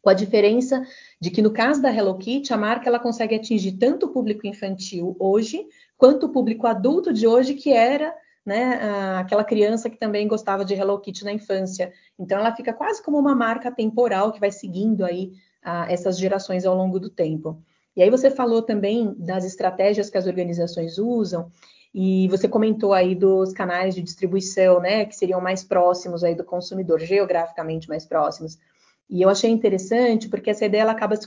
com 0.00 0.10
a 0.10 0.14
diferença 0.14 0.86
de 1.20 1.30
que 1.30 1.42
no 1.42 1.50
caso 1.50 1.82
da 1.82 1.92
Hello 1.92 2.16
Kitty, 2.16 2.52
a 2.52 2.56
marca 2.56 2.88
ela 2.88 3.00
consegue 3.00 3.34
atingir 3.34 3.72
tanto 3.72 4.06
o 4.06 4.12
público 4.12 4.46
infantil 4.46 5.16
hoje, 5.18 5.66
quanto 5.98 6.26
o 6.26 6.28
público 6.30 6.66
adulto 6.66 7.12
de 7.12 7.26
hoje, 7.26 7.52
que 7.52 7.72
era 7.72 8.14
né, 8.46 8.80
aquela 9.18 9.44
criança 9.44 9.90
que 9.90 9.98
também 9.98 10.26
gostava 10.26 10.64
de 10.64 10.72
Hello 10.72 10.98
Kitty 10.98 11.24
na 11.24 11.32
infância. 11.32 11.92
Então, 12.18 12.38
ela 12.38 12.56
fica 12.56 12.72
quase 12.72 13.02
como 13.02 13.18
uma 13.18 13.34
marca 13.34 13.70
temporal 13.70 14.32
que 14.32 14.40
vai 14.40 14.50
seguindo 14.50 15.04
aí 15.04 15.32
essas 15.88 16.18
gerações 16.18 16.64
ao 16.64 16.74
longo 16.74 16.98
do 16.98 17.10
tempo. 17.10 17.62
E 17.94 18.02
aí 18.02 18.08
você 18.08 18.30
falou 18.30 18.62
também 18.62 19.14
das 19.18 19.44
estratégias 19.44 20.08
que 20.08 20.16
as 20.16 20.26
organizações 20.26 20.96
usam, 20.98 21.50
e 21.92 22.28
você 22.28 22.46
comentou 22.46 22.92
aí 22.92 23.14
dos 23.14 23.52
canais 23.52 23.94
de 23.94 24.02
distribuição, 24.02 24.80
né, 24.80 25.04
que 25.04 25.16
seriam 25.16 25.40
mais 25.40 25.64
próximos 25.64 26.22
aí 26.22 26.34
do 26.34 26.44
consumidor, 26.44 27.00
geograficamente 27.00 27.88
mais 27.88 28.06
próximos. 28.06 28.56
E 29.08 29.22
eu 29.22 29.28
achei 29.28 29.50
interessante 29.50 30.28
porque 30.28 30.50
essa 30.50 30.66
ideia 30.66 30.82
ela 30.82 30.92
acaba 30.92 31.16
se, 31.16 31.26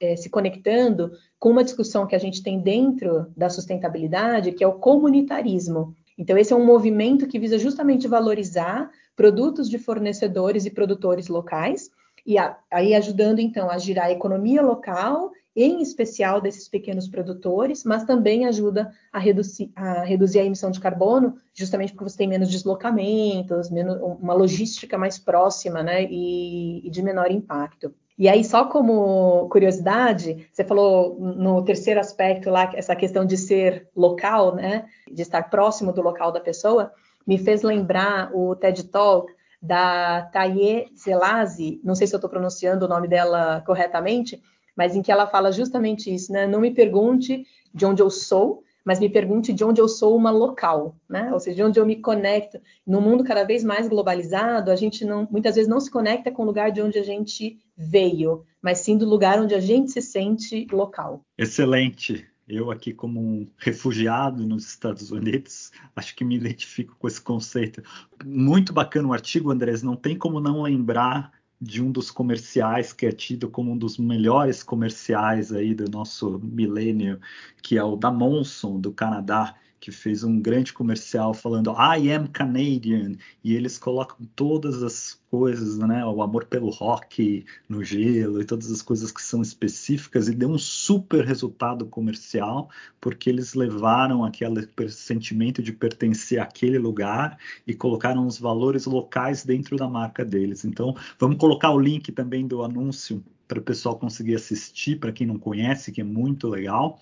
é, 0.00 0.16
se 0.16 0.28
conectando 0.28 1.12
com 1.38 1.50
uma 1.50 1.64
discussão 1.64 2.06
que 2.06 2.14
a 2.14 2.18
gente 2.18 2.42
tem 2.42 2.60
dentro 2.60 3.26
da 3.36 3.48
sustentabilidade, 3.48 4.52
que 4.52 4.62
é 4.62 4.68
o 4.68 4.78
comunitarismo. 4.78 5.94
Então, 6.18 6.36
esse 6.36 6.52
é 6.52 6.56
um 6.56 6.64
movimento 6.64 7.26
que 7.26 7.38
visa 7.38 7.58
justamente 7.58 8.06
valorizar 8.06 8.90
produtos 9.16 9.68
de 9.68 9.78
fornecedores 9.78 10.64
e 10.64 10.70
produtores 10.70 11.28
locais, 11.28 11.90
e 12.26 12.38
a, 12.38 12.56
aí 12.70 12.94
ajudando, 12.94 13.38
então, 13.38 13.70
a 13.70 13.78
girar 13.78 14.06
a 14.06 14.12
economia 14.12 14.62
local, 14.62 15.32
em 15.56 15.80
especial 15.80 16.40
desses 16.40 16.68
pequenos 16.68 17.06
produtores, 17.06 17.84
mas 17.84 18.04
também 18.04 18.46
ajuda 18.46 18.92
a 19.12 19.18
reduzir, 19.18 19.70
a 19.76 20.02
reduzir 20.02 20.40
a 20.40 20.44
emissão 20.44 20.70
de 20.70 20.80
carbono, 20.80 21.36
justamente 21.52 21.92
porque 21.92 22.10
você 22.10 22.18
tem 22.18 22.28
menos 22.28 22.50
deslocamentos, 22.50 23.70
menos, 23.70 24.00
uma 24.00 24.34
logística 24.34 24.98
mais 24.98 25.18
próxima, 25.18 25.82
né, 25.82 26.04
e, 26.04 26.86
e 26.86 26.90
de 26.90 27.02
menor 27.02 27.30
impacto. 27.30 27.94
E 28.16 28.28
aí, 28.28 28.44
só 28.44 28.66
como 28.66 29.48
curiosidade, 29.48 30.46
você 30.52 30.62
falou 30.64 31.18
no 31.18 31.64
terceiro 31.64 31.98
aspecto 31.98 32.48
lá, 32.48 32.70
essa 32.74 32.94
questão 32.94 33.24
de 33.24 33.36
ser 33.36 33.88
local, 33.94 34.54
né? 34.54 34.86
De 35.10 35.22
estar 35.22 35.50
próximo 35.50 35.92
do 35.92 36.00
local 36.00 36.30
da 36.30 36.38
pessoa, 36.38 36.92
me 37.26 37.38
fez 37.38 37.62
lembrar 37.62 38.30
o 38.32 38.54
TED 38.54 38.84
Talk 38.84 39.32
da 39.60 40.22
Taye 40.26 40.92
Zelazzi, 40.96 41.80
não 41.82 41.94
sei 41.94 42.06
se 42.06 42.14
eu 42.14 42.18
estou 42.18 42.30
pronunciando 42.30 42.84
o 42.84 42.88
nome 42.88 43.08
dela 43.08 43.62
corretamente, 43.66 44.40
mas 44.76 44.94
em 44.96 45.02
que 45.02 45.12
ela 45.12 45.26
fala 45.26 45.52
justamente 45.52 46.12
isso, 46.12 46.32
né? 46.32 46.46
Não 46.46 46.60
me 46.60 46.70
pergunte 46.70 47.46
de 47.72 47.86
onde 47.86 48.02
eu 48.02 48.10
sou, 48.10 48.62
mas 48.84 49.00
me 49.00 49.08
pergunte 49.08 49.52
de 49.52 49.64
onde 49.64 49.80
eu 49.80 49.88
sou 49.88 50.14
uma 50.14 50.30
local, 50.30 50.94
né? 51.08 51.32
Ou 51.32 51.40
seja, 51.40 51.56
de 51.56 51.62
onde 51.62 51.80
eu 51.80 51.86
me 51.86 51.96
conecto. 51.96 52.60
No 52.86 53.00
mundo 53.00 53.24
cada 53.24 53.44
vez 53.44 53.64
mais 53.64 53.88
globalizado, 53.88 54.70
a 54.70 54.76
gente 54.76 55.04
não, 55.04 55.26
muitas 55.30 55.54
vezes 55.54 55.68
não 55.68 55.80
se 55.80 55.90
conecta 55.90 56.30
com 56.30 56.42
o 56.42 56.46
lugar 56.46 56.70
de 56.70 56.82
onde 56.82 56.98
a 56.98 57.02
gente 57.02 57.58
veio, 57.76 58.44
mas 58.60 58.78
sim 58.78 58.96
do 58.98 59.08
lugar 59.08 59.40
onde 59.40 59.54
a 59.54 59.60
gente 59.60 59.90
se 59.90 60.02
sente 60.02 60.66
local. 60.70 61.22
Excelente. 61.38 62.26
Eu 62.46 62.70
aqui 62.70 62.92
como 62.92 63.20
um 63.20 63.48
refugiado 63.56 64.46
nos 64.46 64.66
Estados 64.68 65.10
Unidos, 65.10 65.72
acho 65.96 66.14
que 66.14 66.24
me 66.24 66.36
identifico 66.36 66.94
com 66.98 67.08
esse 67.08 67.20
conceito. 67.20 67.82
Muito 68.22 68.70
bacana 68.70 69.08
o 69.08 69.14
artigo, 69.14 69.50
Andrés. 69.50 69.82
Não 69.82 69.96
tem 69.96 70.16
como 70.16 70.40
não 70.40 70.62
lembrar 70.62 71.32
de 71.60 71.82
um 71.82 71.90
dos 71.90 72.10
comerciais 72.10 72.92
que 72.92 73.06
é 73.06 73.12
tido 73.12 73.48
como 73.48 73.72
um 73.72 73.78
dos 73.78 73.96
melhores 73.98 74.62
comerciais 74.62 75.52
aí 75.52 75.74
do 75.74 75.90
nosso 75.90 76.38
milênio, 76.42 77.20
que 77.62 77.78
é 77.78 77.84
o 77.84 77.96
da 77.96 78.10
Monson, 78.10 78.80
do 78.80 78.92
Canadá, 78.92 79.54
que 79.84 79.92
fez 79.92 80.24
um 80.24 80.40
grande 80.40 80.72
comercial 80.72 81.34
falando 81.34 81.70
I 81.72 82.10
am 82.10 82.26
Canadian, 82.26 83.16
e 83.44 83.54
eles 83.54 83.76
colocam 83.76 84.26
todas 84.34 84.82
as 84.82 85.20
coisas, 85.30 85.76
né, 85.76 86.02
o 86.06 86.22
amor 86.22 86.46
pelo 86.46 86.70
rock 86.70 87.44
no 87.68 87.84
gelo 87.84 88.40
e 88.40 88.46
todas 88.46 88.70
as 88.70 88.80
coisas 88.80 89.12
que 89.12 89.22
são 89.22 89.42
específicas, 89.42 90.26
e 90.26 90.34
deu 90.34 90.48
um 90.48 90.56
super 90.56 91.22
resultado 91.22 91.84
comercial, 91.84 92.70
porque 92.98 93.28
eles 93.28 93.52
levaram 93.52 94.24
aquele 94.24 94.66
sentimento 94.88 95.62
de 95.62 95.70
pertencer 95.70 96.40
àquele 96.40 96.78
lugar 96.78 97.36
e 97.66 97.74
colocaram 97.74 98.26
os 98.26 98.38
valores 98.38 98.86
locais 98.86 99.44
dentro 99.44 99.76
da 99.76 99.86
marca 99.86 100.24
deles. 100.24 100.64
Então, 100.64 100.96
vamos 101.18 101.36
colocar 101.36 101.72
o 101.72 101.78
link 101.78 102.10
também 102.10 102.46
do 102.46 102.62
anúncio 102.62 103.22
para 103.46 103.58
o 103.58 103.62
pessoal 103.62 103.98
conseguir 103.98 104.36
assistir, 104.36 104.98
para 104.98 105.12
quem 105.12 105.26
não 105.26 105.38
conhece, 105.38 105.92
que 105.92 106.00
é 106.00 106.04
muito 106.04 106.48
legal 106.48 106.98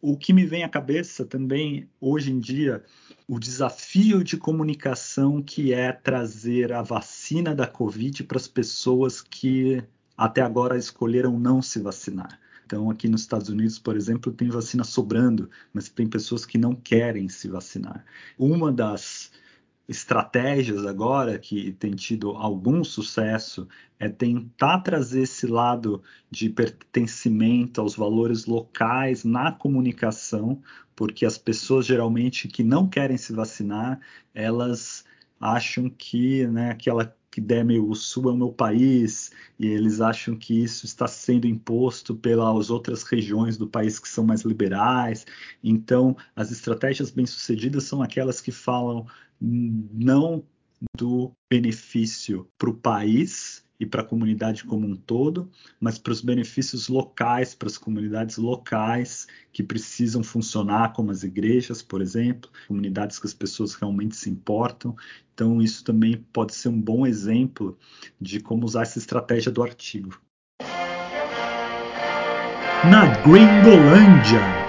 o 0.00 0.16
que 0.16 0.32
me 0.32 0.46
vem 0.46 0.64
à 0.64 0.68
cabeça 0.68 1.24
também 1.24 1.88
hoje 2.00 2.32
em 2.32 2.38
dia, 2.38 2.82
o 3.28 3.38
desafio 3.38 4.24
de 4.24 4.36
comunicação 4.36 5.42
que 5.42 5.72
é 5.72 5.92
trazer 5.92 6.72
a 6.72 6.82
vacina 6.82 7.54
da 7.54 7.66
Covid 7.66 8.24
para 8.24 8.38
as 8.38 8.48
pessoas 8.48 9.20
que 9.20 9.82
até 10.16 10.40
agora 10.42 10.76
escolheram 10.76 11.38
não 11.38 11.62
se 11.62 11.80
vacinar. 11.80 12.38
Então, 12.64 12.88
aqui 12.88 13.08
nos 13.08 13.22
Estados 13.22 13.48
Unidos, 13.48 13.78
por 13.78 13.96
exemplo, 13.96 14.32
tem 14.32 14.48
vacina 14.48 14.84
sobrando, 14.84 15.50
mas 15.72 15.88
tem 15.88 16.06
pessoas 16.06 16.46
que 16.46 16.56
não 16.56 16.74
querem 16.74 17.28
se 17.28 17.48
vacinar. 17.48 18.04
Uma 18.38 18.70
das 18.70 19.32
estratégias 19.90 20.86
agora 20.86 21.36
que 21.36 21.72
tem 21.72 21.96
tido 21.96 22.30
algum 22.30 22.84
sucesso 22.84 23.66
é 23.98 24.08
tentar 24.08 24.78
trazer 24.82 25.22
esse 25.22 25.48
lado 25.48 26.00
de 26.30 26.48
pertencimento 26.48 27.80
aos 27.80 27.96
valores 27.96 28.46
locais 28.46 29.24
na 29.24 29.50
comunicação, 29.50 30.62
porque 30.94 31.26
as 31.26 31.36
pessoas 31.36 31.86
geralmente 31.86 32.46
que 32.46 32.62
não 32.62 32.86
querem 32.86 33.16
se 33.16 33.32
vacinar, 33.32 34.00
elas 34.32 35.04
acham 35.40 35.90
que 35.90 36.46
né, 36.46 36.70
aquela 36.70 37.12
que 37.28 37.40
der 37.40 37.64
meu, 37.64 37.88
o 37.88 37.94
sul 37.94 38.28
é 38.28 38.32
o 38.32 38.36
meu 38.36 38.52
país, 38.52 39.30
e 39.58 39.66
eles 39.66 40.00
acham 40.00 40.36
que 40.36 40.62
isso 40.64 40.84
está 40.84 41.06
sendo 41.06 41.46
imposto 41.46 42.14
pelas 42.14 42.70
outras 42.70 43.04
regiões 43.04 43.56
do 43.56 43.68
país 43.68 44.00
que 44.00 44.08
são 44.08 44.24
mais 44.24 44.42
liberais. 44.42 45.24
Então, 45.62 46.16
as 46.34 46.50
estratégias 46.50 47.10
bem-sucedidas 47.10 47.84
são 47.84 48.02
aquelas 48.02 48.40
que 48.40 48.50
falam 48.50 49.06
não 49.40 50.44
do 50.96 51.32
benefício 51.50 52.46
para 52.58 52.70
o 52.70 52.74
país 52.74 53.64
e 53.78 53.86
para 53.86 54.02
a 54.02 54.04
comunidade 54.04 54.64
como 54.64 54.86
um 54.86 54.94
todo, 54.94 55.50
mas 55.80 55.98
para 55.98 56.12
os 56.12 56.20
benefícios 56.20 56.88
locais, 56.88 57.54
para 57.54 57.66
as 57.68 57.78
comunidades 57.78 58.36
locais 58.36 59.26
que 59.52 59.62
precisam 59.62 60.22
funcionar, 60.22 60.92
como 60.92 61.10
as 61.10 61.22
igrejas, 61.22 61.80
por 61.80 62.02
exemplo, 62.02 62.50
comunidades 62.68 63.18
que 63.18 63.26
as 63.26 63.32
pessoas 63.32 63.74
realmente 63.74 64.14
se 64.16 64.28
importam. 64.28 64.94
Então, 65.32 65.62
isso 65.62 65.82
também 65.82 66.18
pode 66.30 66.54
ser 66.54 66.68
um 66.68 66.80
bom 66.80 67.06
exemplo 67.06 67.78
de 68.20 68.38
como 68.40 68.66
usar 68.66 68.82
essa 68.82 68.98
estratégia 68.98 69.50
do 69.50 69.62
artigo. 69.62 70.20
Na 72.84 73.06
Gringolândia. 73.22 74.59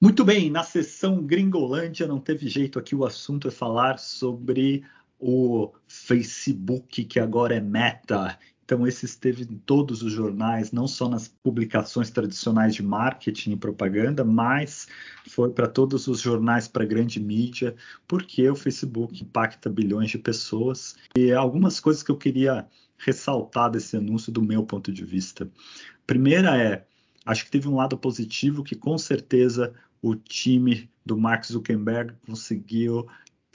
Muito 0.00 0.24
bem, 0.24 0.50
na 0.50 0.62
sessão 0.62 1.22
Gringolândia 1.22 2.06
não 2.06 2.20
teve 2.20 2.48
jeito 2.48 2.78
aqui, 2.78 2.94
o 2.94 3.04
assunto 3.04 3.48
é 3.48 3.50
falar 3.50 3.98
sobre 3.98 4.84
o 5.18 5.72
Facebook, 5.88 7.04
que 7.04 7.18
agora 7.18 7.54
é 7.54 7.60
Meta. 7.60 8.38
Então, 8.62 8.86
esse 8.86 9.06
esteve 9.06 9.44
em 9.44 9.56
todos 9.58 10.02
os 10.02 10.12
jornais, 10.12 10.72
não 10.72 10.86
só 10.88 11.08
nas 11.08 11.28
publicações 11.28 12.10
tradicionais 12.10 12.74
de 12.74 12.82
marketing 12.82 13.52
e 13.52 13.56
propaganda, 13.56 14.24
mas 14.24 14.88
foi 15.28 15.50
para 15.50 15.68
todos 15.68 16.08
os 16.08 16.20
jornais 16.20 16.68
para 16.68 16.84
grande 16.84 17.18
mídia, 17.18 17.74
porque 18.06 18.50
o 18.50 18.56
Facebook 18.56 19.22
impacta 19.22 19.70
bilhões 19.70 20.10
de 20.10 20.18
pessoas. 20.18 20.96
E 21.16 21.32
algumas 21.32 21.78
coisas 21.80 22.02
que 22.02 22.10
eu 22.10 22.18
queria 22.18 22.66
ressaltar 22.98 23.70
desse 23.70 23.96
anúncio 23.96 24.32
do 24.32 24.42
meu 24.42 24.64
ponto 24.64 24.92
de 24.92 25.04
vista. 25.04 25.48
Primeira 26.04 26.56
é, 26.60 26.84
acho 27.26 27.44
que 27.44 27.50
teve 27.50 27.68
um 27.68 27.76
lado 27.76 27.98
positivo 27.98 28.64
que 28.64 28.76
com 28.76 28.96
certeza 28.96 29.74
o 30.00 30.14
time 30.14 30.88
do 31.04 31.16
Mark 31.18 31.44
Zuckerberg 31.44 32.14
conseguiu 32.24 33.06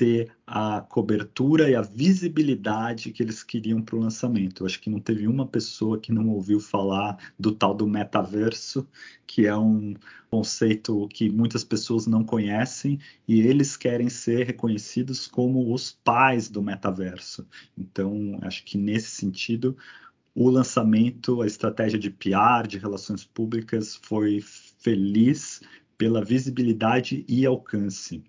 ter 0.02 0.32
a 0.48 0.82
cobertura 0.82 1.70
e 1.70 1.76
a 1.76 1.82
visibilidade 1.84 3.12
que 3.12 3.22
eles 3.22 3.44
queriam 3.44 3.82
para 3.84 3.96
o 3.96 4.00
lançamento. 4.00 4.64
Eu 4.64 4.66
acho 4.66 4.82
que 4.82 4.90
não 4.90 5.00
teve 5.00 5.28
uma 5.28 5.46
pessoa 5.46 6.00
que 6.00 6.12
não 6.12 6.30
ouviu 6.30 6.60
falar 6.60 7.20
do 7.38 7.52
tal 7.52 7.76
do 7.76 7.88
metaverso, 7.88 8.88
que 9.28 9.46
é 9.46 9.56
um 9.56 9.94
conceito 10.28 11.08
que 11.10 11.30
muitas 11.30 11.64
pessoas 11.64 12.08
não 12.08 12.24
conhecem 12.24 12.98
e 13.28 13.42
eles 13.42 13.78
querem 13.78 14.10
ser 14.10 14.48
reconhecidos 14.48 15.28
como 15.28 15.72
os 15.72 15.92
pais 16.04 16.50
do 16.50 16.64
metaverso. 16.64 17.48
Então, 17.78 18.40
acho 18.42 18.64
que 18.66 18.80
nesse 18.80 19.12
sentido, 19.12 19.78
o 20.34 20.50
lançamento, 20.50 21.42
a 21.42 21.48
estratégia 21.48 22.00
de 22.00 22.10
PR, 22.10 22.68
de 22.68 22.78
relações 22.78 23.24
públicas, 23.26 24.00
foi 24.02 24.42
feliz 24.80 25.62
pela 25.98 26.26
visibilidade 26.26 27.24
e 27.28 27.46
alcance. 27.46 28.24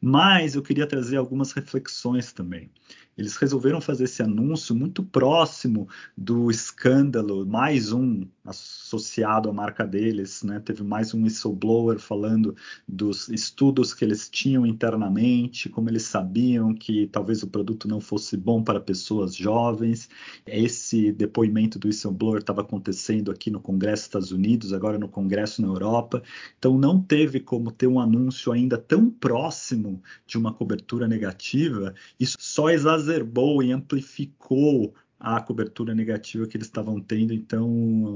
Mas 0.00 0.54
eu 0.54 0.62
queria 0.62 0.86
trazer 0.86 1.16
algumas 1.16 1.50
reflexões 1.52 2.32
também. 2.32 2.70
Eles 3.18 3.36
resolveram 3.36 3.80
fazer 3.80 4.04
esse 4.04 4.22
anúncio 4.22 4.76
muito 4.76 5.02
próximo 5.02 5.88
do 6.16 6.50
escândalo, 6.50 7.44
mais 7.44 7.90
um 7.90 8.24
associado 8.46 9.50
à 9.50 9.52
marca 9.52 9.84
deles, 9.86 10.42
né? 10.42 10.60
Teve 10.60 10.82
mais 10.82 11.12
um 11.12 11.24
whistleblower 11.24 11.98
falando 11.98 12.54
dos 12.86 13.28
estudos 13.28 13.92
que 13.92 14.04
eles 14.04 14.28
tinham 14.28 14.64
internamente, 14.64 15.68
como 15.68 15.90
eles 15.90 16.04
sabiam 16.04 16.72
que 16.72 17.06
talvez 17.08 17.42
o 17.42 17.48
produto 17.48 17.88
não 17.88 18.00
fosse 18.00 18.36
bom 18.36 18.62
para 18.62 18.80
pessoas 18.80 19.34
jovens. 19.34 20.08
Esse 20.46 21.12
depoimento 21.12 21.78
do 21.78 21.88
whistleblower 21.88 22.38
estava 22.38 22.60
acontecendo 22.60 23.30
aqui 23.30 23.50
no 23.50 23.60
Congresso 23.60 24.02
dos 24.02 24.06
Estados 24.06 24.32
Unidos, 24.32 24.72
agora 24.72 24.98
no 24.98 25.08
Congresso 25.08 25.60
na 25.60 25.68
Europa. 25.68 26.22
Então 26.58 26.78
não 26.78 27.00
teve 27.00 27.40
como 27.40 27.70
ter 27.70 27.86
um 27.86 28.00
anúncio 28.00 28.52
ainda 28.52 28.78
tão 28.78 29.10
próximo 29.10 30.02
de 30.26 30.38
uma 30.38 30.52
cobertura 30.52 31.08
negativa. 31.08 31.94
Isso 32.18 32.36
só 32.38 32.70
exacerbou 32.70 33.62
e 33.62 33.72
amplificou 33.72 34.94
a 35.18 35.40
cobertura 35.40 35.94
negativa 35.94 36.46
que 36.46 36.56
eles 36.56 36.66
estavam 36.66 37.00
tendo, 37.00 37.32
então 37.32 37.68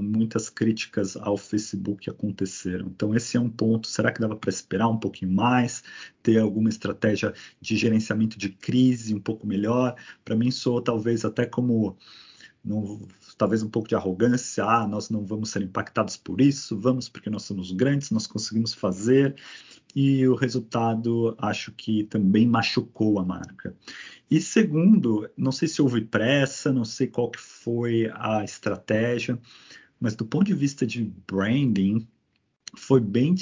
muitas 0.02 0.50
críticas 0.50 1.16
ao 1.16 1.36
Facebook 1.36 2.08
aconteceram. 2.10 2.88
Então 2.88 3.14
esse 3.14 3.36
é 3.36 3.40
um 3.40 3.48
ponto. 3.48 3.88
Será 3.88 4.12
que 4.12 4.20
dava 4.20 4.36
para 4.36 4.50
esperar 4.50 4.88
um 4.88 4.98
pouquinho 4.98 5.32
mais, 5.32 5.82
ter 6.22 6.38
alguma 6.38 6.68
estratégia 6.68 7.32
de 7.60 7.76
gerenciamento 7.76 8.38
de 8.38 8.50
crise 8.50 9.14
um 9.14 9.20
pouco 9.20 9.46
melhor? 9.46 9.96
Para 10.24 10.36
mim 10.36 10.50
soa 10.50 10.82
talvez 10.84 11.24
até 11.24 11.46
como 11.46 11.96
no, 12.64 13.09
talvez 13.38 13.62
um 13.62 13.68
pouco 13.70 13.88
de 13.88 13.94
arrogância, 13.94 14.64
ah, 14.64 14.87
nós 14.87 15.09
não 15.11 15.25
vamos 15.25 15.51
ser 15.51 15.62
impactados 15.62 16.16
por 16.16 16.40
isso, 16.40 16.79
vamos 16.79 17.09
porque 17.09 17.31
nós 17.31 17.44
somos 17.44 17.73
grandes, 17.73 18.11
nós 18.11 18.27
conseguimos 18.27 18.75
fazer, 18.75 19.35
e 19.94 20.27
o 20.29 20.35
resultado 20.35 21.35
acho 21.38 21.73
que 21.73 22.05
também 22.05 22.46
machucou 22.46 23.18
a 23.18 23.25
marca. 23.25 23.75
E 24.31 24.40
segundo, 24.40 25.29
não 25.37 25.51
sei 25.51 25.66
se 25.66 25.83
houve 25.83 26.03
pressa, 26.03 26.73
não 26.73 26.85
sei 26.85 27.07
qual 27.07 27.31
que 27.31 27.40
foi 27.40 28.11
a 28.14 28.44
estratégia, 28.44 29.38
mas 29.99 30.14
do 30.14 30.25
ponto 30.25 30.46
de 30.46 30.55
vista 30.55 30.87
de 30.87 31.03
branding, 31.27 32.07
foi 32.77 33.01
bem 33.01 33.35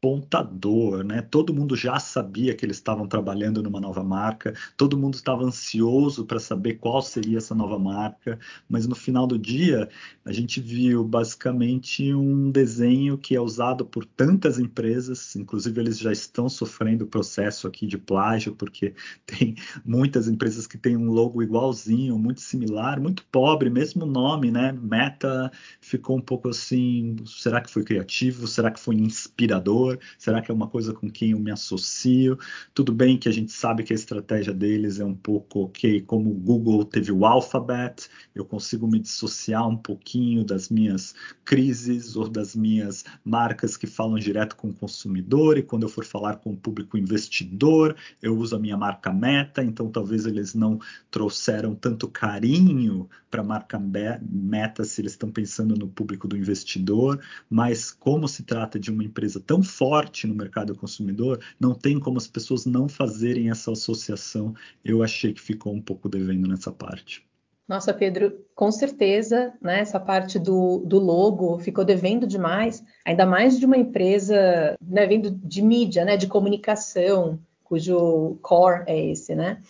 despontador, 0.00 1.02
né? 1.04 1.22
Todo 1.22 1.52
mundo 1.52 1.74
já 1.76 1.98
sabia 1.98 2.54
que 2.54 2.64
eles 2.64 2.76
estavam 2.76 3.06
trabalhando 3.08 3.62
numa 3.62 3.80
nova 3.80 4.02
marca, 4.04 4.54
todo 4.76 4.96
mundo 4.96 5.14
estava 5.14 5.42
ansioso 5.44 6.24
para 6.24 6.38
saber 6.38 6.74
qual 6.74 7.02
seria 7.02 7.38
essa 7.38 7.54
nova 7.54 7.78
marca, 7.78 8.38
mas 8.68 8.86
no 8.86 8.94
final 8.94 9.26
do 9.26 9.36
dia 9.38 9.88
a 10.24 10.32
gente 10.32 10.60
viu 10.60 11.04
basicamente 11.04 12.14
um 12.14 12.50
desenho 12.50 13.18
que 13.18 13.34
é 13.34 13.40
usado 13.40 13.84
por 13.84 14.04
tantas 14.04 14.58
empresas, 14.58 15.34
inclusive 15.34 15.80
eles 15.80 15.98
já 15.98 16.12
estão 16.12 16.48
sofrendo 16.48 17.06
processo 17.06 17.66
aqui 17.66 17.86
de 17.86 17.98
plágio, 17.98 18.54
porque 18.54 18.94
tem 19.26 19.56
muitas 19.84 20.28
empresas 20.28 20.66
que 20.66 20.78
têm 20.78 20.96
um 20.96 21.10
logo 21.10 21.42
igualzinho, 21.42 22.16
muito 22.18 22.40
similar, 22.40 23.00
muito 23.00 23.24
pobre, 23.32 23.68
mesmo 23.68 24.06
nome, 24.06 24.50
né? 24.50 24.72
Meta 24.72 25.50
ficou 25.80 26.16
um 26.16 26.20
pouco 26.20 26.48
assim, 26.48 27.16
será 27.26 27.60
que 27.60 27.70
foi 27.70 27.82
criativo? 27.82 28.46
Será 28.46 28.70
que 28.70 28.78
foi 28.78 28.94
inspirador? 28.96 29.87
Será 30.18 30.42
que 30.42 30.50
é 30.50 30.54
uma 30.54 30.68
coisa 30.68 30.92
com 30.92 31.10
quem 31.10 31.30
eu 31.30 31.38
me 31.38 31.50
associo? 31.50 32.38
Tudo 32.74 32.92
bem 32.92 33.16
que 33.16 33.28
a 33.28 33.32
gente 33.32 33.52
sabe 33.52 33.82
que 33.82 33.92
a 33.92 33.96
estratégia 33.96 34.52
deles 34.52 34.98
é 34.98 35.04
um 35.04 35.14
pouco 35.14 35.60
ok, 35.60 36.02
como 36.02 36.30
o 36.30 36.34
Google 36.34 36.84
teve 36.84 37.12
o 37.12 37.24
Alphabet, 37.24 38.08
eu 38.34 38.44
consigo 38.44 38.86
me 38.86 38.98
dissociar 38.98 39.68
um 39.68 39.76
pouquinho 39.76 40.44
das 40.44 40.68
minhas 40.68 41.14
crises 41.44 42.16
ou 42.16 42.28
das 42.28 42.54
minhas 42.54 43.04
marcas 43.24 43.76
que 43.76 43.86
falam 43.86 44.18
direto 44.18 44.56
com 44.56 44.68
o 44.68 44.74
consumidor, 44.74 45.56
e 45.56 45.62
quando 45.62 45.84
eu 45.84 45.88
for 45.88 46.04
falar 46.04 46.36
com 46.36 46.52
o 46.52 46.56
público 46.56 46.98
investidor, 46.98 47.96
eu 48.22 48.36
uso 48.36 48.56
a 48.56 48.58
minha 48.58 48.76
marca 48.76 49.12
Meta, 49.12 49.62
então 49.62 49.90
talvez 49.90 50.26
eles 50.26 50.54
não 50.54 50.78
trouxeram 51.10 51.74
tanto 51.74 52.08
carinho 52.08 53.08
para 53.30 53.42
a 53.42 53.44
marca 53.44 53.78
Meta 53.78 54.84
se 54.84 55.00
eles 55.00 55.12
estão 55.12 55.30
pensando 55.30 55.76
no 55.76 55.88
público 55.88 56.26
do 56.26 56.36
investidor, 56.36 57.20
mas 57.48 57.90
como 57.90 58.26
se 58.26 58.42
trata 58.42 58.78
de 58.78 58.90
uma 58.90 59.04
empresa 59.04 59.40
tão 59.40 59.62
forte 59.78 60.26
no 60.26 60.34
mercado 60.34 60.74
consumidor, 60.74 61.40
não 61.60 61.72
tem 61.72 62.00
como 62.00 62.18
as 62.18 62.26
pessoas 62.26 62.66
não 62.66 62.88
fazerem 62.88 63.48
essa 63.48 63.70
associação. 63.70 64.52
Eu 64.84 65.02
achei 65.02 65.32
que 65.32 65.40
ficou 65.40 65.72
um 65.72 65.80
pouco 65.80 66.08
devendo 66.08 66.48
nessa 66.48 66.72
parte. 66.72 67.24
Nossa, 67.68 67.94
Pedro, 67.94 68.32
com 68.54 68.72
certeza, 68.72 69.52
né, 69.60 69.80
essa 69.80 70.00
parte 70.00 70.38
do, 70.38 70.78
do 70.86 70.98
logo 70.98 71.58
ficou 71.58 71.84
devendo 71.84 72.26
demais, 72.26 72.82
ainda 73.04 73.26
mais 73.26 73.58
de 73.58 73.66
uma 73.66 73.76
empresa 73.76 74.74
né, 74.80 75.06
vindo 75.06 75.30
de 75.30 75.62
mídia, 75.62 76.04
né, 76.04 76.16
de 76.16 76.26
comunicação, 76.26 77.38
cujo 77.62 78.38
core 78.40 78.84
é 78.86 79.10
esse, 79.10 79.34
né? 79.34 79.62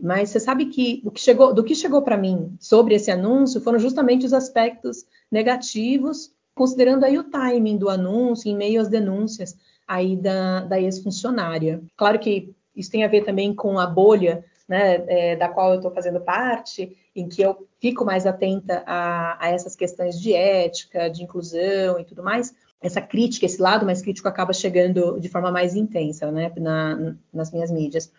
Mas 0.00 0.30
você 0.30 0.40
sabe 0.40 0.66
que 0.66 1.02
do 1.02 1.10
que 1.10 1.20
chegou, 1.20 1.52
do 1.52 1.64
que 1.64 1.74
chegou 1.74 2.02
para 2.02 2.16
mim 2.16 2.56
sobre 2.58 2.94
esse 2.94 3.10
anúncio 3.10 3.60
foram 3.60 3.78
justamente 3.78 4.24
os 4.24 4.32
aspectos 4.32 5.04
negativos 5.30 6.32
considerando 6.60 7.04
aí 7.04 7.16
o 7.16 7.24
timing 7.24 7.78
do 7.78 7.88
anúncio 7.88 8.50
em 8.50 8.54
meio 8.54 8.82
às 8.82 8.88
denúncias 8.90 9.56
aí 9.88 10.14
da, 10.14 10.60
da 10.60 10.78
ex-funcionária. 10.78 11.82
Claro 11.96 12.18
que 12.18 12.54
isso 12.76 12.90
tem 12.90 13.02
a 13.02 13.08
ver 13.08 13.24
também 13.24 13.54
com 13.54 13.78
a 13.78 13.86
bolha 13.86 14.44
né, 14.68 15.02
é, 15.08 15.36
da 15.36 15.48
qual 15.48 15.70
eu 15.70 15.76
estou 15.76 15.90
fazendo 15.90 16.20
parte, 16.20 16.94
em 17.16 17.26
que 17.26 17.40
eu 17.40 17.66
fico 17.80 18.04
mais 18.04 18.26
atenta 18.26 18.82
a, 18.86 19.42
a, 19.42 19.48
essas 19.48 19.74
questões 19.74 20.20
de 20.20 20.34
ética, 20.34 21.08
de 21.08 21.22
inclusão 21.22 21.98
e 21.98 22.04
tudo 22.04 22.22
mais. 22.22 22.54
Essa 22.78 23.00
crítica, 23.00 23.46
esse 23.46 23.60
lado 23.60 23.86
mais 23.86 24.02
crítico 24.02 24.28
acaba 24.28 24.52
chegando 24.52 25.18
de 25.18 25.30
forma 25.30 25.50
mais 25.50 25.74
intensa 25.74 26.30
né, 26.30 26.52
na, 26.58 27.14
nas 27.32 27.50
minhas 27.50 27.70
mídias. 27.70 28.12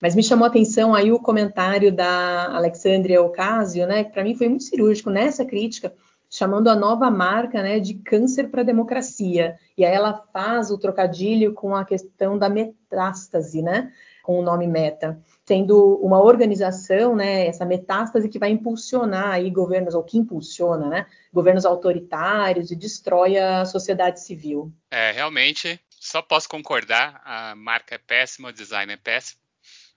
Mas 0.00 0.16
me 0.16 0.22
chamou 0.24 0.46
a 0.46 0.48
atenção 0.48 0.96
aí 0.96 1.12
o 1.12 1.20
comentário 1.20 1.92
da 1.92 2.56
Alexandria 2.56 3.22
Ocasio, 3.22 3.86
né, 3.86 4.02
que 4.02 4.10
para 4.10 4.24
mim 4.24 4.34
foi 4.34 4.48
muito 4.48 4.64
cirúrgico 4.64 5.10
nessa 5.10 5.44
crítica, 5.44 5.94
chamando 6.34 6.68
a 6.68 6.74
nova 6.74 7.12
marca 7.12 7.62
né, 7.62 7.78
de 7.78 7.94
câncer 7.94 8.48
para 8.48 8.62
a 8.62 8.64
democracia. 8.64 9.56
E 9.78 9.84
aí 9.84 9.94
ela 9.94 10.26
faz 10.32 10.68
o 10.68 10.76
trocadilho 10.76 11.54
com 11.54 11.76
a 11.76 11.84
questão 11.84 12.36
da 12.36 12.48
metástase, 12.48 13.62
né, 13.62 13.92
com 14.20 14.40
o 14.40 14.42
nome 14.42 14.66
Meta, 14.66 15.22
sendo 15.46 15.94
uma 16.02 16.20
organização, 16.20 17.14
né, 17.14 17.46
essa 17.46 17.64
metástase 17.64 18.28
que 18.28 18.40
vai 18.40 18.50
impulsionar 18.50 19.28
aí 19.28 19.48
governos, 19.48 19.94
ou 19.94 20.02
que 20.02 20.18
impulsiona, 20.18 20.88
né, 20.88 21.06
governos 21.32 21.64
autoritários 21.64 22.72
e 22.72 22.74
destrói 22.74 23.38
a 23.38 23.64
sociedade 23.64 24.20
civil. 24.20 24.72
É, 24.90 25.12
realmente, 25.12 25.78
só 25.88 26.20
posso 26.20 26.48
concordar, 26.48 27.22
a 27.24 27.54
marca 27.54 27.94
é 27.94 27.98
péssima, 27.98 28.48
o 28.48 28.52
design 28.52 28.92
é 28.92 28.96
péssimo, 28.96 29.40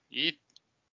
e 0.08 0.38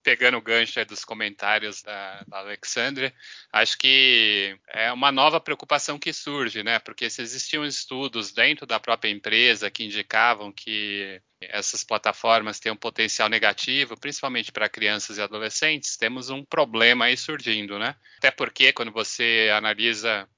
pegando 0.02 0.36
o 0.36 0.42
gancho 0.42 0.84
dos 0.84 1.04
comentários 1.04 1.82
da, 1.82 2.24
da 2.26 2.38
Alexandre, 2.38 3.14
acho 3.52 3.78
que 3.78 4.58
é 4.68 4.92
uma 4.92 5.12
nova 5.12 5.40
preocupação 5.40 5.98
que 5.98 6.12
surge, 6.12 6.62
né? 6.62 6.78
Porque 6.78 7.08
se 7.08 7.22
existiam 7.22 7.64
estudos 7.64 8.32
dentro 8.32 8.66
da 8.66 8.80
própria 8.80 9.10
empresa 9.10 9.70
que 9.70 9.84
indicavam 9.84 10.52
que 10.52 11.20
essas 11.40 11.84
plataformas 11.84 12.58
têm 12.60 12.72
um 12.72 12.76
potencial 12.76 13.28
negativo, 13.28 13.98
principalmente 13.98 14.52
para 14.52 14.68
crianças 14.68 15.18
e 15.18 15.22
adolescentes, 15.22 15.96
temos 15.96 16.30
um 16.30 16.44
problema 16.44 17.06
aí 17.06 17.16
surgindo, 17.16 17.78
né? 17.78 17.94
Até 18.18 18.30
porque 18.30 18.72
quando 18.72 18.92
você 18.92 19.50
analisa 19.54 20.28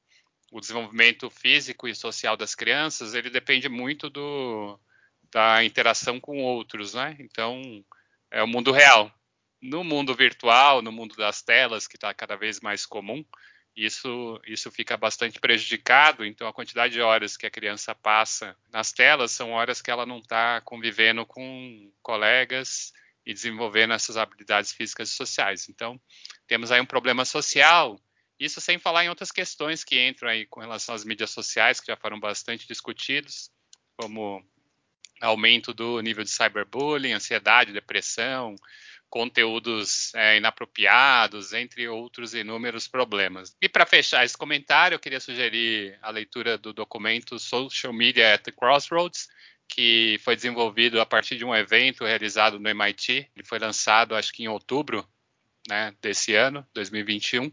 o 0.51 0.61
desenvolvimento 0.61 1.29
físico 1.31 1.89
e 1.89 1.95
social 1.95 2.37
das 2.37 2.55
crianças, 2.55 3.15
ele 3.15 3.29
depende 3.29 3.69
muito 3.69 4.09
do, 4.09 4.79
da 5.33 5.65
interação 5.65 6.21
com 6.21 6.39
outros, 6.43 6.95
né? 6.95 7.17
Então, 7.19 7.85
é 8.31 8.43
o 8.43 8.47
mundo 8.47 8.71
real 8.71 9.13
no 9.65 9.83
mundo 9.83 10.15
virtual, 10.15 10.83
no 10.83 10.93
mundo 10.93 11.17
das 11.17 11.41
telas, 11.41 11.89
que 11.89 11.97
está 11.97 12.13
cada 12.13 12.37
vez 12.37 12.61
mais 12.61 12.85
comum, 12.85 13.25
isso, 13.75 14.39
isso 14.47 14.71
fica 14.71 14.95
bastante 14.95 15.41
prejudicado. 15.41 16.25
Então, 16.25 16.47
a 16.47 16.53
quantidade 16.53 16.93
de 16.93 17.01
horas 17.01 17.35
que 17.35 17.47
a 17.47 17.51
criança 17.51 17.95
passa 17.95 18.55
nas 18.71 18.93
telas 18.93 19.33
são 19.33 19.53
horas 19.53 19.81
que 19.81 19.91
ela 19.91 20.05
não 20.05 20.19
está 20.19 20.61
convivendo 20.61 21.25
com 21.25 21.91
colegas 22.03 22.93
e 23.25 23.33
desenvolvendo 23.33 23.95
essas 23.95 24.19
habilidades 24.19 24.71
físicas 24.71 25.09
e 25.09 25.15
sociais. 25.15 25.67
Então, 25.71 25.99
temos 26.47 26.71
aí 26.71 26.81
um 26.81 26.87
problema 26.87 27.25
social. 27.25 27.99
Isso 28.39 28.61
sem 28.61 28.79
falar 28.79 29.07
em 29.07 29.09
outras 29.09 29.33
questões 29.33 29.83
que 29.83 30.07
entram 30.07 30.29
aí 30.29 30.45
com 30.45 30.61
relação 30.61 30.95
às 30.95 31.05
mídias 31.05 31.31
sociais, 31.31 31.81
que 31.81 31.87
já 31.87 31.97
foram 31.97 32.21
bastante 32.21 32.69
discutidos, 32.69 33.51
como 33.97 34.45
aumento 35.21 35.73
do 35.73 36.01
nível 36.01 36.23
de 36.23 36.31
cyberbullying, 36.31 37.13
ansiedade, 37.13 37.73
depressão, 37.73 38.57
conteúdos 39.11 40.13
é, 40.15 40.37
inapropriados, 40.37 41.53
entre 41.53 41.87
outros 41.89 42.35
inúmeros 42.35 42.89
problemas. 42.89 43.55
E 43.63 43.69
para 43.69 43.87
fechar 43.87 44.25
esse 44.25 44.37
comentário, 44.37 44.97
eu 44.97 44.99
queria 44.99 45.21
sugerir 45.21 45.97
a 46.03 46.11
leitura 46.11 46.59
do 46.59 46.73
documento 46.73 47.39
Social 47.39 47.93
Media 47.93 48.35
at 48.35 48.43
the 48.43 48.53
Crossroads, 48.53 49.29
que 49.69 50.19
foi 50.25 50.37
desenvolvido 50.37 51.01
a 51.01 51.07
partir 51.07 51.37
de 51.37 51.45
um 51.45 51.55
evento 51.55 52.05
realizado 52.05 52.59
no 52.59 52.69
MIT. 52.69 53.31
Ele 53.35 53.47
foi 53.47 53.59
lançado, 53.59 54.15
acho 54.15 54.33
que 54.33 54.43
em 54.43 54.49
outubro 54.49 55.07
né, 55.69 55.95
desse 56.01 56.35
ano, 56.35 56.67
2021. 56.75 57.51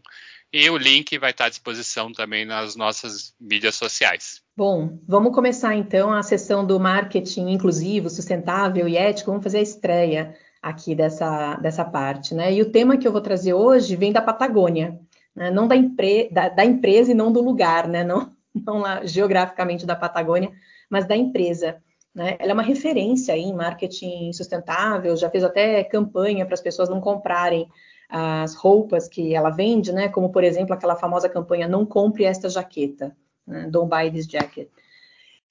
E 0.52 0.68
o 0.68 0.76
link 0.76 1.16
vai 1.18 1.30
estar 1.30 1.46
à 1.46 1.48
disposição 1.48 2.12
também 2.12 2.44
nas 2.44 2.76
nossas 2.76 3.34
mídias 3.40 3.74
sociais. 3.74 4.42
Bom, 4.54 4.98
vamos 5.08 5.34
começar 5.34 5.74
então 5.74 6.12
a 6.12 6.22
sessão 6.22 6.66
do 6.66 6.78
marketing 6.78 7.48
inclusivo, 7.48 8.10
sustentável 8.10 8.86
e 8.86 8.96
ético. 8.96 9.30
Vamos 9.30 9.44
fazer 9.44 9.58
a 9.58 9.62
estreia 9.62 10.36
aqui 10.62 10.94
dessa, 10.94 11.56
dessa 11.56 11.84
parte, 11.84 12.34
né? 12.34 12.52
E 12.52 12.62
o 12.62 12.70
tema 12.70 12.96
que 12.96 13.06
eu 13.06 13.12
vou 13.12 13.20
trazer 13.20 13.52
hoje 13.52 13.96
vem 13.96 14.12
da 14.12 14.22
Patagônia, 14.22 15.00
né? 15.34 15.50
não 15.50 15.66
da, 15.66 15.74
empre 15.74 16.30
da, 16.30 16.48
da, 16.48 16.64
empresa 16.64 17.10
e 17.10 17.14
não 17.14 17.32
do 17.32 17.42
lugar, 17.42 17.88
né? 17.88 18.04
Não, 18.04 18.32
não 18.54 18.78
lá 18.78 19.04
geograficamente 19.04 19.84
da 19.84 19.96
Patagônia, 19.96 20.52
mas 20.88 21.06
da 21.06 21.16
empresa. 21.16 21.82
Né? 22.14 22.36
Ela 22.38 22.52
é 22.52 22.54
uma 22.54 22.62
referência 22.62 23.36
em 23.36 23.52
marketing 23.52 24.32
sustentável, 24.32 25.16
já 25.16 25.28
fez 25.28 25.42
até 25.42 25.82
campanha 25.82 26.44
para 26.46 26.54
as 26.54 26.60
pessoas 26.60 26.88
não 26.88 27.00
comprarem 27.00 27.68
as 28.08 28.54
roupas 28.54 29.08
que 29.08 29.34
ela 29.34 29.48
vende, 29.50 29.90
né? 29.90 30.08
Como 30.10 30.30
por 30.30 30.44
exemplo 30.44 30.74
aquela 30.74 30.94
famosa 30.94 31.30
campanha 31.30 31.66
"Não 31.66 31.86
compre 31.86 32.24
esta 32.24 32.48
jaqueta", 32.48 33.16
né? 33.46 33.66
"Don't 33.70 33.88
buy 33.88 34.10
this 34.10 34.26
jacket". 34.26 34.68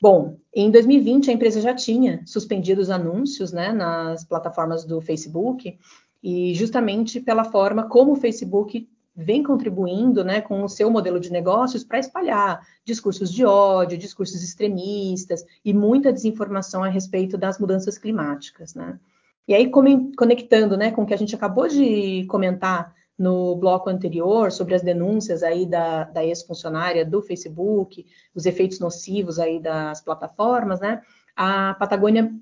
Bom, 0.02 0.38
em 0.54 0.72
2020 0.72 1.30
a 1.30 1.34
empresa 1.34 1.62
já 1.62 1.76
tinha 1.76 2.24
suspendido 2.26 2.82
os 2.82 2.90
anúncios 2.90 3.52
né, 3.52 3.72
nas 3.72 4.26
plataformas 4.26 4.84
do 4.84 5.00
Facebook, 5.00 5.78
e 6.24 6.54
justamente 6.56 7.20
pela 7.20 7.44
forma 7.44 7.88
como 7.88 8.14
o 8.14 8.16
Facebook 8.16 8.90
vem 9.16 9.44
contribuindo 9.44 10.24
né, 10.24 10.42
com 10.42 10.64
o 10.64 10.70
seu 10.70 10.90
modelo 10.90 11.20
de 11.20 11.32
negócios 11.32 11.84
para 11.84 12.00
espalhar 12.00 12.66
discursos 12.84 13.32
de 13.32 13.46
ódio, 13.46 13.98
discursos 13.98 14.42
extremistas 14.42 15.46
e 15.64 15.74
muita 15.74 16.14
desinformação 16.14 16.84
a 16.84 16.88
respeito 16.88 17.38
das 17.38 17.60
mudanças 17.60 17.98
climáticas. 17.98 18.74
Né? 18.74 19.00
E 19.48 19.54
aí, 19.54 19.70
conectando 19.70 20.78
né, 20.78 20.92
com 20.92 21.04
o 21.04 21.06
que 21.06 21.14
a 21.14 21.18
gente 21.18 21.36
acabou 21.36 21.68
de 21.68 22.26
comentar 22.26 22.96
no 23.22 23.56
bloco 23.56 23.88
anterior 23.88 24.52
sobre 24.52 24.74
as 24.74 24.82
denúncias 24.82 25.44
aí 25.44 25.64
da, 25.64 26.06
da 26.06 26.26
ex-funcionária 26.26 27.06
do 27.06 27.22
Facebook, 27.22 28.04
os 28.34 28.48
efeitos 28.48 28.80
nocivos 28.80 29.38
aí 29.38 29.60
das 29.60 30.02
plataformas, 30.02 30.80
né? 30.80 31.04
A 31.36 31.76
Patagônia 31.76 32.34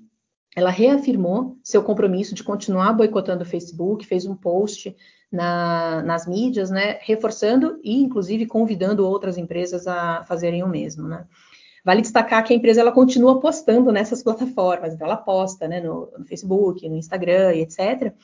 ela 0.56 0.70
reafirmou 0.70 1.58
seu 1.62 1.82
compromisso 1.82 2.34
de 2.34 2.42
continuar 2.42 2.94
boicotando 2.94 3.42
o 3.42 3.46
Facebook, 3.46 4.06
fez 4.06 4.24
um 4.24 4.34
post 4.34 4.96
na, 5.30 6.02
nas 6.02 6.26
mídias, 6.26 6.70
né, 6.70 6.98
reforçando 7.02 7.78
e 7.84 8.02
inclusive 8.02 8.46
convidando 8.46 9.06
outras 9.06 9.36
empresas 9.36 9.86
a 9.86 10.24
fazerem 10.24 10.62
o 10.62 10.68
mesmo, 10.68 11.06
né. 11.06 11.26
Vale 11.84 12.00
destacar 12.00 12.42
que 12.42 12.52
a 12.52 12.56
empresa 12.56 12.80
ela 12.80 12.92
continua 12.92 13.38
postando 13.38 13.92
nessas 13.92 14.22
plataformas, 14.24 14.94
então 14.94 15.06
ela 15.06 15.16
posta 15.18 15.68
né, 15.68 15.78
no, 15.80 16.10
no 16.18 16.24
Facebook, 16.24 16.88
no 16.88 16.96
Instagram 16.96 17.54
etc. 17.54 18.14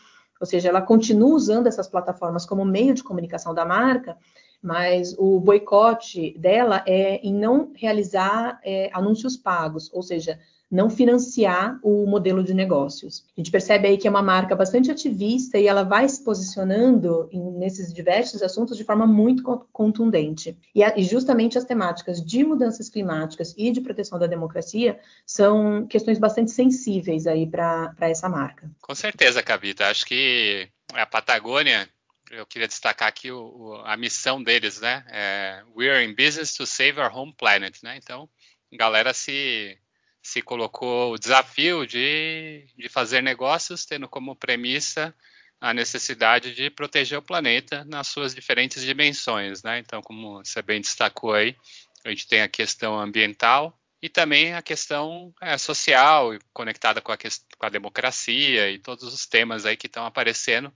Ou 0.41 0.47
seja, 0.47 0.69
ela 0.69 0.83
continua 0.83 1.35
usando 1.35 1.67
essas 1.67 1.89
plataformas 1.89 2.45
como 2.45 2.65
meio 2.65 2.95
de 2.95 3.03
comunicação 3.03 3.55
da 3.55 3.65
marca, 3.65 4.17
mas 4.63 5.15
o 5.19 5.39
boicote 5.41 6.37
dela 6.39 6.83
é 6.87 7.17
em 7.17 7.33
não 7.33 7.73
realizar 7.75 8.61
é, 8.65 8.91
anúncios 8.93 9.37
pagos, 9.37 9.91
ou 9.93 10.03
seja, 10.03 10.39
não 10.71 10.91
financiar 10.91 11.79
o 11.83 12.07
modelo 12.07 12.43
de 12.43 12.53
negócios. 12.53 13.25
A 13.37 13.41
gente 13.41 13.51
percebe 13.51 13.87
aí 13.87 13.97
que 13.97 14.07
é 14.07 14.11
uma 14.11 14.23
marca 14.23 14.57
bastante 14.57 14.91
ativista 14.91 15.59
e 15.59 15.67
ela 15.67 15.85
vai 15.85 16.09
se 16.09 16.23
posicionando 16.25 17.29
em, 17.31 17.41
nesses 17.53 17.93
diversos 17.93 18.43
assuntos 18.43 18.77
de 18.77 18.85
forma 18.85 19.07
muito 19.07 19.43
contundente. 19.73 20.57
E, 20.75 20.83
a, 20.83 20.99
e, 20.99 21.05
justamente 21.05 21.57
as 21.57 21.65
temáticas 21.65 22.25
de 22.25 22.43
mudanças 22.43 22.89
climáticas 22.89 23.55
e 23.57 23.71
de 23.71 23.81
proteção 23.81 24.19
da 24.19 24.27
democracia 24.27 24.99
são 25.25 25.87
questões 25.87 26.19
bastante 26.19 26.51
sensíveis 26.51 27.27
aí 27.27 27.47
para 27.47 27.95
essa 28.01 28.29
marca. 28.29 28.69
Com 28.81 28.95
certeza, 28.95 29.43
Cavita. 29.43 29.87
Acho 29.87 30.05
que 30.05 30.69
a 30.93 31.07
Patagônia 31.07 31.89
eu 32.31 32.45
queria 32.45 32.67
destacar 32.67 33.09
aqui 33.09 33.31
o, 33.31 33.39
o, 33.39 33.75
a 33.85 33.97
missão 33.97 34.43
deles, 34.43 34.81
né? 34.81 35.05
É, 35.11 35.63
We 35.77 35.89
are 35.89 36.05
in 36.05 36.15
business 36.15 36.55
to 36.57 36.67
save 36.67 36.99
our 37.01 37.15
home 37.15 37.33
planet, 37.39 37.79
né? 37.85 37.97
Então, 37.97 38.29
galera 38.73 39.15
se 39.15 39.79
se 40.27 40.43
colocou 40.43 41.13
o 41.13 41.19
desafio 41.19 41.87
de, 41.87 42.67
de 42.77 42.89
fazer 42.89 43.23
negócios 43.23 43.87
tendo 43.87 44.09
como 44.09 44.35
premissa 44.35 45.15
a 45.61 45.73
necessidade 45.73 46.53
de 46.53 46.69
proteger 46.69 47.17
o 47.17 47.23
planeta 47.23 47.85
nas 47.85 48.09
suas 48.09 48.35
diferentes 48.35 48.83
dimensões, 48.83 49.63
né? 49.63 49.79
Então, 49.79 50.03
como 50.03 50.45
você 50.45 50.61
bem 50.61 50.81
destacou 50.81 51.33
aí, 51.33 51.57
a 52.05 52.11
gente 52.11 52.27
tem 52.27 52.43
a 52.43 52.49
questão 52.49 52.99
ambiental 52.99 53.79
e 54.03 54.09
também 54.09 54.53
a 54.53 54.61
questão 54.61 55.33
é, 55.41 55.57
social 55.57 56.33
conectada 56.53 57.01
com 57.01 57.13
a, 57.13 57.17
com 57.17 57.67
a 57.67 57.71
democracia 57.71 58.71
e 58.71 58.79
todos 58.79 59.05
os 59.05 59.27
temas 59.27 59.65
aí 59.65 59.77
que 59.77 59.87
estão 59.87 60.05
aparecendo 60.05 60.73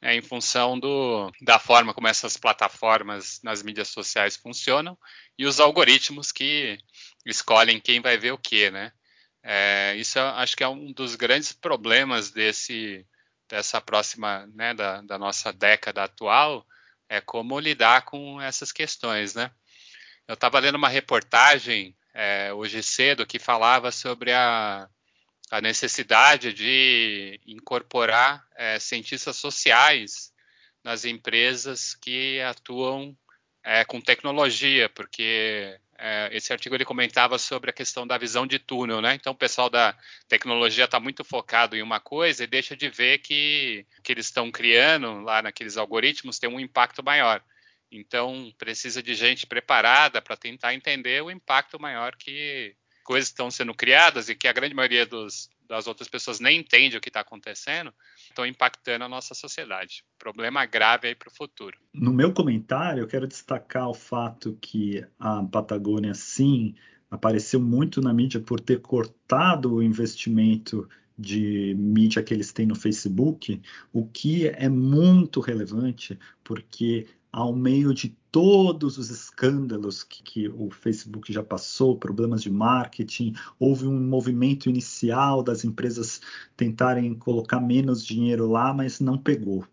é, 0.00 0.14
em 0.14 0.22
função 0.22 0.78
do, 0.78 1.32
da 1.42 1.58
forma 1.58 1.92
como 1.92 2.06
essas 2.06 2.36
plataformas 2.36 3.40
nas 3.42 3.62
mídias 3.62 3.88
sociais 3.88 4.36
funcionam 4.36 4.96
e 5.38 5.46
os 5.46 5.58
algoritmos 5.58 6.30
que 6.30 6.78
escolhem 7.24 7.80
quem 7.80 8.00
vai 8.00 8.16
ver 8.16 8.32
o 8.32 8.38
que, 8.38 8.70
né? 8.70 8.92
É, 9.42 9.94
isso 9.96 10.18
acho 10.18 10.56
que 10.56 10.64
é 10.64 10.68
um 10.68 10.92
dos 10.92 11.14
grandes 11.16 11.52
problemas 11.52 12.30
desse 12.30 13.06
dessa 13.48 13.80
próxima, 13.80 14.46
né, 14.54 14.72
da, 14.72 15.02
da 15.02 15.18
nossa 15.18 15.52
década 15.52 16.04
atual, 16.04 16.66
é 17.08 17.20
como 17.20 17.60
lidar 17.60 18.02
com 18.06 18.40
essas 18.40 18.72
questões, 18.72 19.34
né? 19.34 19.50
Eu 20.26 20.34
estava 20.34 20.58
lendo 20.58 20.76
uma 20.76 20.88
reportagem 20.88 21.94
é, 22.14 22.52
hoje 22.54 22.82
cedo 22.82 23.26
que 23.26 23.38
falava 23.38 23.92
sobre 23.92 24.32
a, 24.32 24.88
a 25.50 25.60
necessidade 25.60 26.52
de 26.52 27.38
incorporar 27.46 28.42
é, 28.56 28.78
cientistas 28.78 29.36
sociais 29.36 30.32
nas 30.82 31.04
empresas 31.04 31.94
que 31.94 32.40
atuam 32.40 33.16
é, 33.62 33.84
com 33.84 34.00
tecnologia, 34.00 34.88
porque 34.88 35.78
é, 35.98 36.28
esse 36.32 36.52
artigo 36.52 36.74
ele 36.74 36.84
comentava 36.84 37.38
sobre 37.38 37.70
a 37.70 37.72
questão 37.72 38.06
da 38.06 38.18
visão 38.18 38.46
de 38.46 38.58
túnel, 38.58 39.00
né? 39.00 39.14
Então 39.14 39.32
o 39.32 39.36
pessoal 39.36 39.70
da 39.70 39.96
tecnologia 40.28 40.84
está 40.84 40.98
muito 40.98 41.24
focado 41.24 41.76
em 41.76 41.82
uma 41.82 42.00
coisa 42.00 42.44
e 42.44 42.46
deixa 42.46 42.76
de 42.76 42.88
ver 42.88 43.18
que 43.18 43.86
que 44.02 44.12
eles 44.12 44.26
estão 44.26 44.50
criando 44.50 45.20
lá 45.20 45.42
naqueles 45.42 45.76
algoritmos 45.76 46.38
tem 46.38 46.50
um 46.50 46.60
impacto 46.60 47.02
maior. 47.02 47.42
Então 47.90 48.52
precisa 48.58 49.02
de 49.02 49.14
gente 49.14 49.46
preparada 49.46 50.20
para 50.20 50.36
tentar 50.36 50.74
entender 50.74 51.22
o 51.22 51.30
impacto 51.30 51.80
maior 51.80 52.16
que 52.16 52.74
coisas 53.04 53.28
estão 53.28 53.50
sendo 53.50 53.74
criadas 53.74 54.28
e 54.28 54.34
que 54.34 54.48
a 54.48 54.52
grande 54.52 54.74
maioria 54.74 55.06
dos, 55.06 55.48
das 55.74 55.86
outras 55.86 56.08
pessoas 56.08 56.38
nem 56.38 56.60
entende 56.60 56.96
o 56.96 57.00
que 57.00 57.08
está 57.08 57.20
acontecendo, 57.20 57.92
estão 58.16 58.46
impactando 58.46 59.04
a 59.04 59.08
nossa 59.08 59.34
sociedade. 59.34 60.04
Problema 60.18 60.64
grave 60.64 61.08
aí 61.08 61.14
para 61.14 61.28
o 61.28 61.34
futuro. 61.34 61.76
No 61.92 62.12
meu 62.12 62.32
comentário, 62.32 63.02
eu 63.02 63.08
quero 63.08 63.26
destacar 63.26 63.88
o 63.88 63.94
fato 63.94 64.56
que 64.60 65.04
a 65.18 65.42
Patagônia, 65.42 66.14
sim, 66.14 66.74
apareceu 67.10 67.60
muito 67.60 68.00
na 68.00 68.12
mídia 68.12 68.40
por 68.40 68.60
ter 68.60 68.80
cortado 68.80 69.74
o 69.74 69.82
investimento 69.82 70.88
de 71.18 71.74
mídia 71.76 72.22
que 72.22 72.34
eles 72.34 72.52
têm 72.52 72.66
no 72.66 72.74
Facebook, 72.74 73.60
o 73.92 74.06
que 74.06 74.48
é 74.48 74.68
muito 74.68 75.40
relevante, 75.40 76.18
porque 76.42 77.06
ao 77.34 77.52
meio 77.52 77.92
de 77.92 78.16
todos 78.30 78.96
os 78.96 79.10
escândalos 79.10 80.04
que, 80.04 80.22
que, 80.22 80.48
o 80.48 80.70
Facebook 80.70 81.32
já 81.32 81.42
passou, 81.42 81.98
problemas 81.98 82.40
de 82.42 82.48
marketing, 82.50 83.34
houve 83.58 83.88
um 83.88 84.00
movimento 84.00 84.68
inicial 84.68 85.42
das 85.42 85.64
empresas 85.64 86.20
tentarem 86.56 87.12
colocar 87.12 87.58
menos 87.58 88.04
dinheiro 88.06 88.48
lá, 88.48 88.72
mas 88.72 89.00
não 89.00 89.18
pegou. 89.18 89.66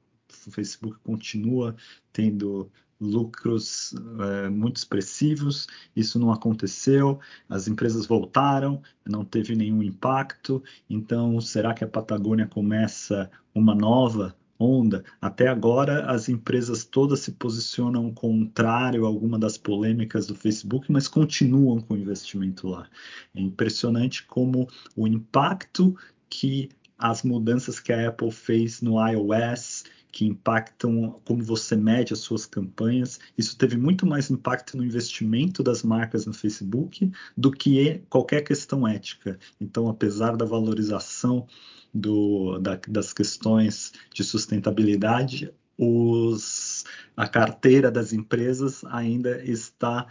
O 0.48 0.52
Facebook 0.52 0.98
continua 1.04 1.76
tendo 2.12 2.72
lucros 3.00 3.94
é, 4.20 4.50
muito 4.50 4.78
expressivos, 4.78 5.68
isso 5.96 6.18
não 6.18 6.32
aconteceu, 6.32 7.20
as 7.48 7.68
empresas 7.68 8.08
voltaram, 8.08 8.82
não 9.06 9.24
teve 9.24 9.56
nenhum 9.56 9.84
impacto, 9.84 10.64
então 10.90 11.40
será 11.40 11.76
que 11.76 11.84
a 11.84 11.88
Patagônia 11.88 12.48
começa 12.48 13.30
uma 13.54 13.76
nova 13.76 14.36
onda. 14.62 15.04
Até 15.20 15.48
agora, 15.48 16.06
as 16.06 16.30
empresas 16.30 16.86
todas 16.86 17.22
se 17.22 17.32
posicionam 17.34 18.14
contrário 18.14 19.06
a 19.06 19.08
alguma 19.08 19.40
das 19.40 19.58
polêmicas 19.58 20.28
do 20.28 20.36
Facebook, 20.36 20.92
mas 20.92 21.08
continuam 21.08 21.80
com 21.82 21.96
o 21.96 21.98
investimento 21.98 22.68
lá. 22.68 22.88
É 23.34 23.42
impressionante 23.42 24.26
como 24.26 24.68
o 24.96 25.08
impacto 25.08 25.96
que 26.30 26.70
as 26.98 27.24
mudanças 27.24 27.80
que 27.80 27.92
a 27.92 28.10
Apple 28.10 28.32
fez 28.32 28.82
no 28.82 28.96
iOS 29.06 29.84
que 30.12 30.26
impactam 30.26 31.22
como 31.26 31.44
você 31.44 31.76
mede 31.76 32.14
as 32.14 32.20
suas 32.20 32.46
campanhas. 32.46 33.20
Isso 33.38 33.58
teve 33.58 33.78
muito 33.78 34.06
mais 34.06 34.30
impacto 34.30 34.76
no 34.76 34.84
investimento 34.84 35.64
das 35.64 35.84
marcas 35.84 36.26
no 36.26 36.34
Facebook 36.34 37.12
do 37.36 37.52
que 37.52 38.02
qualquer 38.10 38.42
questão 38.42 38.88
ética. 38.88 39.40
Então, 39.60 39.88
apesar 39.88 40.36
da 40.36 40.46
valorização 40.46 41.48
do, 41.94 42.58
da, 42.60 42.80
das 42.88 43.14
questões 43.14 43.94
de 44.14 44.24
sustentabilidade, 44.24 45.54
os, 45.78 46.84
a 47.16 47.28
carteira 47.28 47.90
das 47.90 48.14
empresas 48.14 48.84
ainda 48.86 49.44
está 49.44 50.08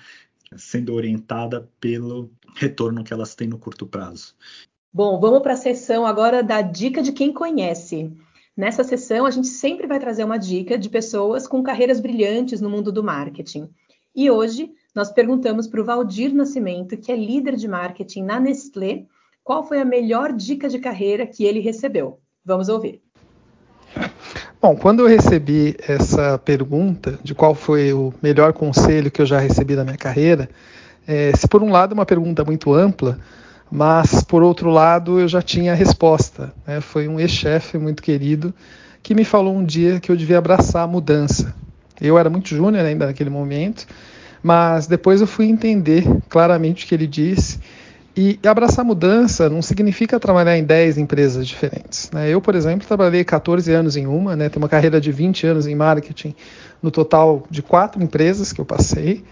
sendo 0.56 0.94
orientada 0.94 1.68
pelo 1.78 2.30
retorno 2.56 3.04
que 3.04 3.12
elas 3.12 3.34
têm 3.34 3.48
no 3.48 3.58
curto 3.58 3.86
prazo. 3.86 4.34
Bom, 4.92 5.20
vamos 5.20 5.42
para 5.42 5.52
a 5.52 5.56
sessão 5.56 6.04
agora 6.04 6.42
da 6.42 6.60
dica 6.60 7.00
de 7.00 7.12
quem 7.12 7.32
conhece. 7.32 8.10
Nessa 8.60 8.84
sessão, 8.84 9.24
a 9.24 9.30
gente 9.30 9.48
sempre 9.48 9.86
vai 9.86 9.98
trazer 9.98 10.22
uma 10.22 10.38
dica 10.38 10.76
de 10.76 10.90
pessoas 10.90 11.48
com 11.48 11.62
carreiras 11.62 11.98
brilhantes 11.98 12.60
no 12.60 12.68
mundo 12.68 12.92
do 12.92 13.02
marketing. 13.02 13.70
E 14.14 14.30
hoje, 14.30 14.70
nós 14.94 15.10
perguntamos 15.10 15.66
para 15.66 15.80
o 15.80 15.84
Valdir 15.84 16.34
Nascimento, 16.34 16.94
que 16.98 17.10
é 17.10 17.16
líder 17.16 17.56
de 17.56 17.66
marketing 17.66 18.22
na 18.22 18.38
Nestlé, 18.38 19.06
qual 19.42 19.66
foi 19.66 19.80
a 19.80 19.84
melhor 19.86 20.34
dica 20.34 20.68
de 20.68 20.78
carreira 20.78 21.26
que 21.26 21.42
ele 21.42 21.58
recebeu. 21.60 22.20
Vamos 22.44 22.68
ouvir. 22.68 23.00
Bom, 24.60 24.76
quando 24.76 25.00
eu 25.00 25.06
recebi 25.06 25.74
essa 25.88 26.36
pergunta 26.36 27.18
de 27.22 27.34
qual 27.34 27.54
foi 27.54 27.94
o 27.94 28.12
melhor 28.22 28.52
conselho 28.52 29.10
que 29.10 29.22
eu 29.22 29.26
já 29.26 29.38
recebi 29.38 29.74
na 29.74 29.84
minha 29.84 29.96
carreira, 29.96 30.50
é, 31.08 31.34
se 31.34 31.48
por 31.48 31.62
um 31.62 31.70
lado 31.70 31.92
é 31.92 31.94
uma 31.94 32.04
pergunta 32.04 32.44
muito 32.44 32.74
ampla, 32.74 33.18
mas 33.70 34.22
por 34.24 34.42
outro 34.42 34.70
lado 34.70 35.20
eu 35.20 35.28
já 35.28 35.40
tinha 35.40 35.72
a 35.72 35.74
resposta. 35.74 36.52
Né? 36.66 36.80
Foi 36.80 37.06
um 37.06 37.20
ex-chefe 37.20 37.78
muito 37.78 38.02
querido 38.02 38.52
que 39.02 39.14
me 39.14 39.24
falou 39.24 39.56
um 39.56 39.64
dia 39.64 40.00
que 40.00 40.10
eu 40.10 40.16
devia 40.16 40.38
abraçar 40.38 40.84
a 40.84 40.86
mudança. 40.86 41.54
Eu 42.00 42.18
era 42.18 42.28
muito 42.28 42.48
júnior 42.48 42.84
ainda 42.84 43.06
naquele 43.06 43.30
momento, 43.30 43.86
mas 44.42 44.86
depois 44.86 45.20
eu 45.20 45.26
fui 45.26 45.46
entender 45.46 46.04
claramente 46.28 46.84
o 46.84 46.88
que 46.88 46.94
ele 46.94 47.06
disse 47.06 47.60
e 48.16 48.38
abraçar 48.44 48.84
mudança 48.84 49.48
não 49.48 49.62
significa 49.62 50.18
trabalhar 50.18 50.56
em 50.58 50.64
10 50.64 50.98
empresas 50.98 51.46
diferentes. 51.46 52.10
Né? 52.10 52.28
Eu, 52.28 52.40
por 52.40 52.54
exemplo, 52.54 52.86
trabalhei 52.86 53.22
14 53.22 53.72
anos 53.72 53.96
em 53.96 54.06
uma, 54.06 54.34
né? 54.34 54.48
tenho 54.48 54.62
uma 54.62 54.68
carreira 54.68 55.00
de 55.00 55.12
20 55.12 55.46
anos 55.46 55.66
em 55.66 55.74
marketing, 55.74 56.34
no 56.82 56.90
total 56.90 57.44
de 57.48 57.62
quatro 57.62 58.02
empresas 58.02 58.52
que 58.52 58.60
eu 58.60 58.64
passei, 58.64 59.22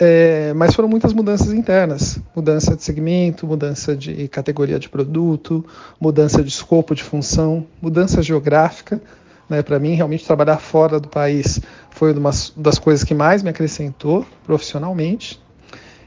é, 0.00 0.52
mas 0.54 0.74
foram 0.74 0.88
muitas 0.88 1.12
mudanças 1.12 1.52
internas: 1.52 2.20
mudança 2.34 2.76
de 2.76 2.82
segmento, 2.84 3.46
mudança 3.46 3.96
de 3.96 4.28
categoria 4.28 4.78
de 4.78 4.88
produto, 4.88 5.64
mudança 6.00 6.42
de 6.42 6.48
escopo 6.48 6.94
de 6.94 7.02
função, 7.02 7.66
mudança 7.82 8.22
geográfica. 8.22 9.00
Né? 9.48 9.62
Para 9.62 9.78
mim, 9.78 9.94
realmente, 9.94 10.24
trabalhar 10.24 10.58
fora 10.58 11.00
do 11.00 11.08
país 11.08 11.60
foi 11.90 12.12
uma 12.12 12.30
das 12.56 12.78
coisas 12.78 13.02
que 13.02 13.14
mais 13.14 13.42
me 13.42 13.50
acrescentou 13.50 14.24
profissionalmente. 14.44 15.40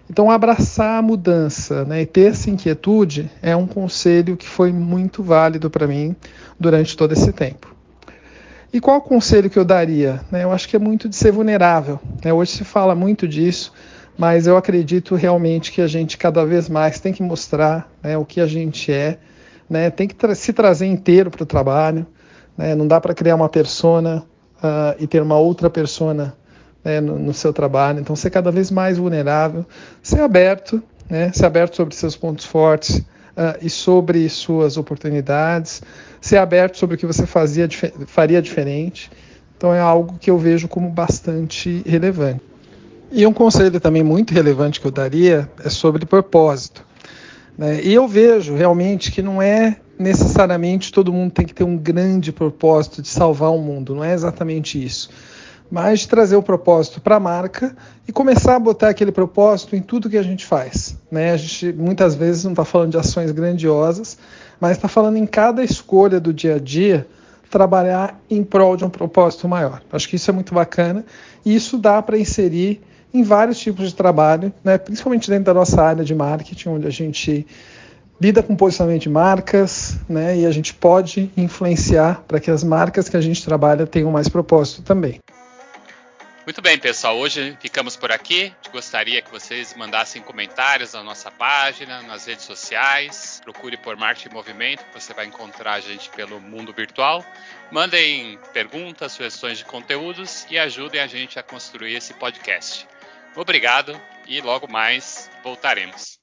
Então, 0.09 0.29
abraçar 0.29 0.99
a 0.99 1.01
mudança 1.01 1.85
né, 1.85 2.01
e 2.01 2.05
ter 2.05 2.31
essa 2.31 2.49
inquietude 2.49 3.31
é 3.41 3.55
um 3.55 3.65
conselho 3.65 4.35
que 4.35 4.47
foi 4.47 4.71
muito 4.71 5.23
válido 5.23 5.69
para 5.69 5.87
mim 5.87 6.15
durante 6.59 6.97
todo 6.97 7.13
esse 7.13 7.31
tempo. 7.31 7.70
E 8.73 8.79
qual 8.79 8.97
o 8.97 9.01
conselho 9.01 9.49
que 9.49 9.59
eu 9.59 9.65
daria? 9.65 10.21
Né, 10.31 10.43
eu 10.43 10.51
acho 10.51 10.67
que 10.67 10.75
é 10.75 10.79
muito 10.79 11.09
de 11.09 11.15
ser 11.15 11.31
vulnerável. 11.31 11.99
Né? 12.23 12.31
Hoje 12.31 12.51
se 12.51 12.63
fala 12.63 12.95
muito 12.95 13.27
disso, 13.27 13.73
mas 14.17 14.47
eu 14.47 14.55
acredito 14.55 15.15
realmente 15.15 15.71
que 15.71 15.81
a 15.81 15.87
gente 15.87 16.17
cada 16.17 16.45
vez 16.45 16.69
mais 16.69 16.99
tem 16.99 17.11
que 17.11 17.21
mostrar 17.21 17.91
né, 18.01 18.17
o 18.17 18.23
que 18.23 18.39
a 18.39 18.47
gente 18.47 18.91
é, 18.91 19.17
tem 19.89 20.07
que 20.07 20.35
se 20.35 20.53
trazer 20.53 20.85
inteiro 20.85 21.29
para 21.29 21.43
o 21.43 21.45
trabalho, 21.45 22.05
não 22.77 22.85
dá 22.85 22.99
para 22.99 23.13
criar 23.13 23.35
uma 23.35 23.49
persona 23.49 24.23
uh, 24.57 24.95
e 24.99 25.07
ter 25.07 25.21
uma 25.21 25.37
outra 25.37 25.69
persona 25.69 26.35
no, 27.01 27.33
seu 27.33 27.53
trabalho, 27.53 27.99
então 27.99 28.15
ser 28.15 28.29
cada 28.29 28.51
vez 28.51 28.69
mais 28.69 28.97
vulnerável, 28.97 29.65
ser 30.03 30.19
aberto, 30.19 30.83
ser 31.33 31.45
aberto 31.45 31.75
sobre 31.75 31.95
seus 31.95 32.15
pontos 32.15 32.43
fortes 32.43 32.97
uh, 32.97 33.57
e 33.61 33.69
sobre 33.69 34.27
suas 34.29 34.77
oportunidades, 34.77 35.81
ser 36.21 36.37
aberto 36.37 36.77
sobre 36.77 36.95
o 36.95 36.97
que 36.99 37.05
você 37.05 37.25
fazia, 37.25 37.67
faria 38.05 38.41
diferente, 38.41 39.11
então 39.57 39.73
é 39.73 39.79
algo 39.79 40.17
que 40.19 40.29
eu 40.29 40.37
vejo 40.37 40.67
como 40.67 40.89
bastante 40.89 41.81
relevante. 41.85 42.41
E 43.11 43.25
um 43.27 43.33
conselho 43.33 43.79
também 43.79 44.03
muito 44.03 44.33
relevante 44.33 44.79
que 44.79 44.87
eu 44.87 44.91
daria 44.91 45.49
é 45.63 45.69
sobre 45.69 46.05
propósito. 46.05 46.85
Né? 47.57 47.81
E 47.83 47.93
eu 47.93 48.07
vejo 48.07 48.55
realmente 48.55 49.11
que 49.11 49.21
não 49.21 49.41
é 49.41 49.77
necessariamente 49.99 50.91
todo 50.91 51.13
mundo 51.13 51.31
tem 51.31 51.45
que 51.45 51.53
ter 51.53 51.63
um 51.63 51.77
grande 51.77 52.31
propósito 52.31 53.01
de 53.01 53.07
salvar 53.07 53.51
o 53.51 53.59
mundo, 53.59 53.93
não 53.93 54.03
é 54.03 54.13
exatamente 54.13 54.83
isso. 54.83 55.09
Mas 55.69 56.01
de 56.01 56.07
trazer 56.07 56.35
o 56.35 56.43
propósito 56.43 56.99
para 56.99 57.17
a 57.17 57.19
marca 57.19 57.75
e 58.07 58.11
começar 58.11 58.55
a 58.55 58.59
botar 58.59 58.89
aquele 58.89 59.11
propósito 59.11 59.75
em 59.75 59.81
tudo 59.81 60.09
que 60.09 60.17
a 60.17 60.23
gente 60.23 60.45
faz. 60.45 60.97
Né? 61.09 61.31
A 61.31 61.37
gente 61.37 61.71
muitas 61.73 62.15
vezes 62.15 62.43
não 62.43 62.51
está 62.51 62.65
falando 62.65 62.91
de 62.91 62.97
ações 62.97 63.31
grandiosas, 63.31 64.17
mas 64.61 64.77
está 64.77 64.87
falando 64.87 65.17
em 65.17 65.25
cada 65.25 65.63
escolha 65.63 66.19
do 66.19 66.31
dia 66.31 66.55
a 66.55 66.59
dia 66.59 67.07
trabalhar 67.49 68.17
em 68.29 68.43
prol 68.43 68.77
de 68.77 68.85
um 68.85 68.89
propósito 68.89 69.47
maior. 69.47 69.81
Acho 69.91 70.07
que 70.07 70.15
isso 70.15 70.29
é 70.29 70.33
muito 70.33 70.53
bacana 70.53 71.03
e 71.43 71.53
isso 71.53 71.77
dá 71.77 72.01
para 72.01 72.17
inserir 72.17 72.81
em 73.13 73.23
vários 73.23 73.59
tipos 73.59 73.89
de 73.89 73.95
trabalho, 73.95 74.53
né? 74.63 74.77
principalmente 74.77 75.29
dentro 75.29 75.45
da 75.45 75.53
nossa 75.53 75.81
área 75.81 76.03
de 76.05 76.15
marketing, 76.15 76.69
onde 76.69 76.87
a 76.87 76.91
gente 76.91 77.45
lida 78.21 78.41
com 78.41 78.55
posicionamento 78.55 79.01
de 79.01 79.09
marcas, 79.09 79.97
né? 80.07 80.37
E 80.37 80.45
a 80.45 80.51
gente 80.51 80.75
pode 80.75 81.31
influenciar 81.35 82.23
para 82.27 82.39
que 82.39 82.51
as 82.51 82.63
marcas 82.63 83.09
que 83.09 83.17
a 83.17 83.21
gente 83.21 83.43
trabalha 83.43 83.87
tenham 83.87 84.11
mais 84.11 84.29
propósito 84.29 84.83
também. 84.83 85.19
Muito 86.43 86.59
bem, 86.59 86.77
pessoal. 86.77 87.17
Hoje 87.19 87.55
ficamos 87.61 87.95
por 87.95 88.11
aqui. 88.11 88.51
Gostaria 88.71 89.21
que 89.21 89.29
vocês 89.29 89.75
mandassem 89.75 90.23
comentários 90.23 90.93
na 90.93 91.03
nossa 91.03 91.29
página, 91.29 92.01
nas 92.01 92.25
redes 92.25 92.45
sociais. 92.45 93.39
Procure 93.43 93.77
por 93.77 93.95
Marketing 93.95 94.33
Movimento, 94.33 94.83
você 94.91 95.13
vai 95.13 95.27
encontrar 95.27 95.73
a 95.73 95.79
gente 95.79 96.09
pelo 96.09 96.39
mundo 96.39 96.73
virtual. 96.73 97.23
Mandem 97.71 98.39
perguntas, 98.53 99.11
sugestões 99.11 99.59
de 99.59 99.65
conteúdos 99.65 100.47
e 100.49 100.57
ajudem 100.57 100.99
a 100.99 101.07
gente 101.07 101.37
a 101.37 101.43
construir 101.43 101.95
esse 101.95 102.13
podcast. 102.15 102.87
Obrigado 103.35 103.99
e 104.27 104.41
logo 104.41 104.67
mais 104.67 105.29
voltaremos. 105.43 106.20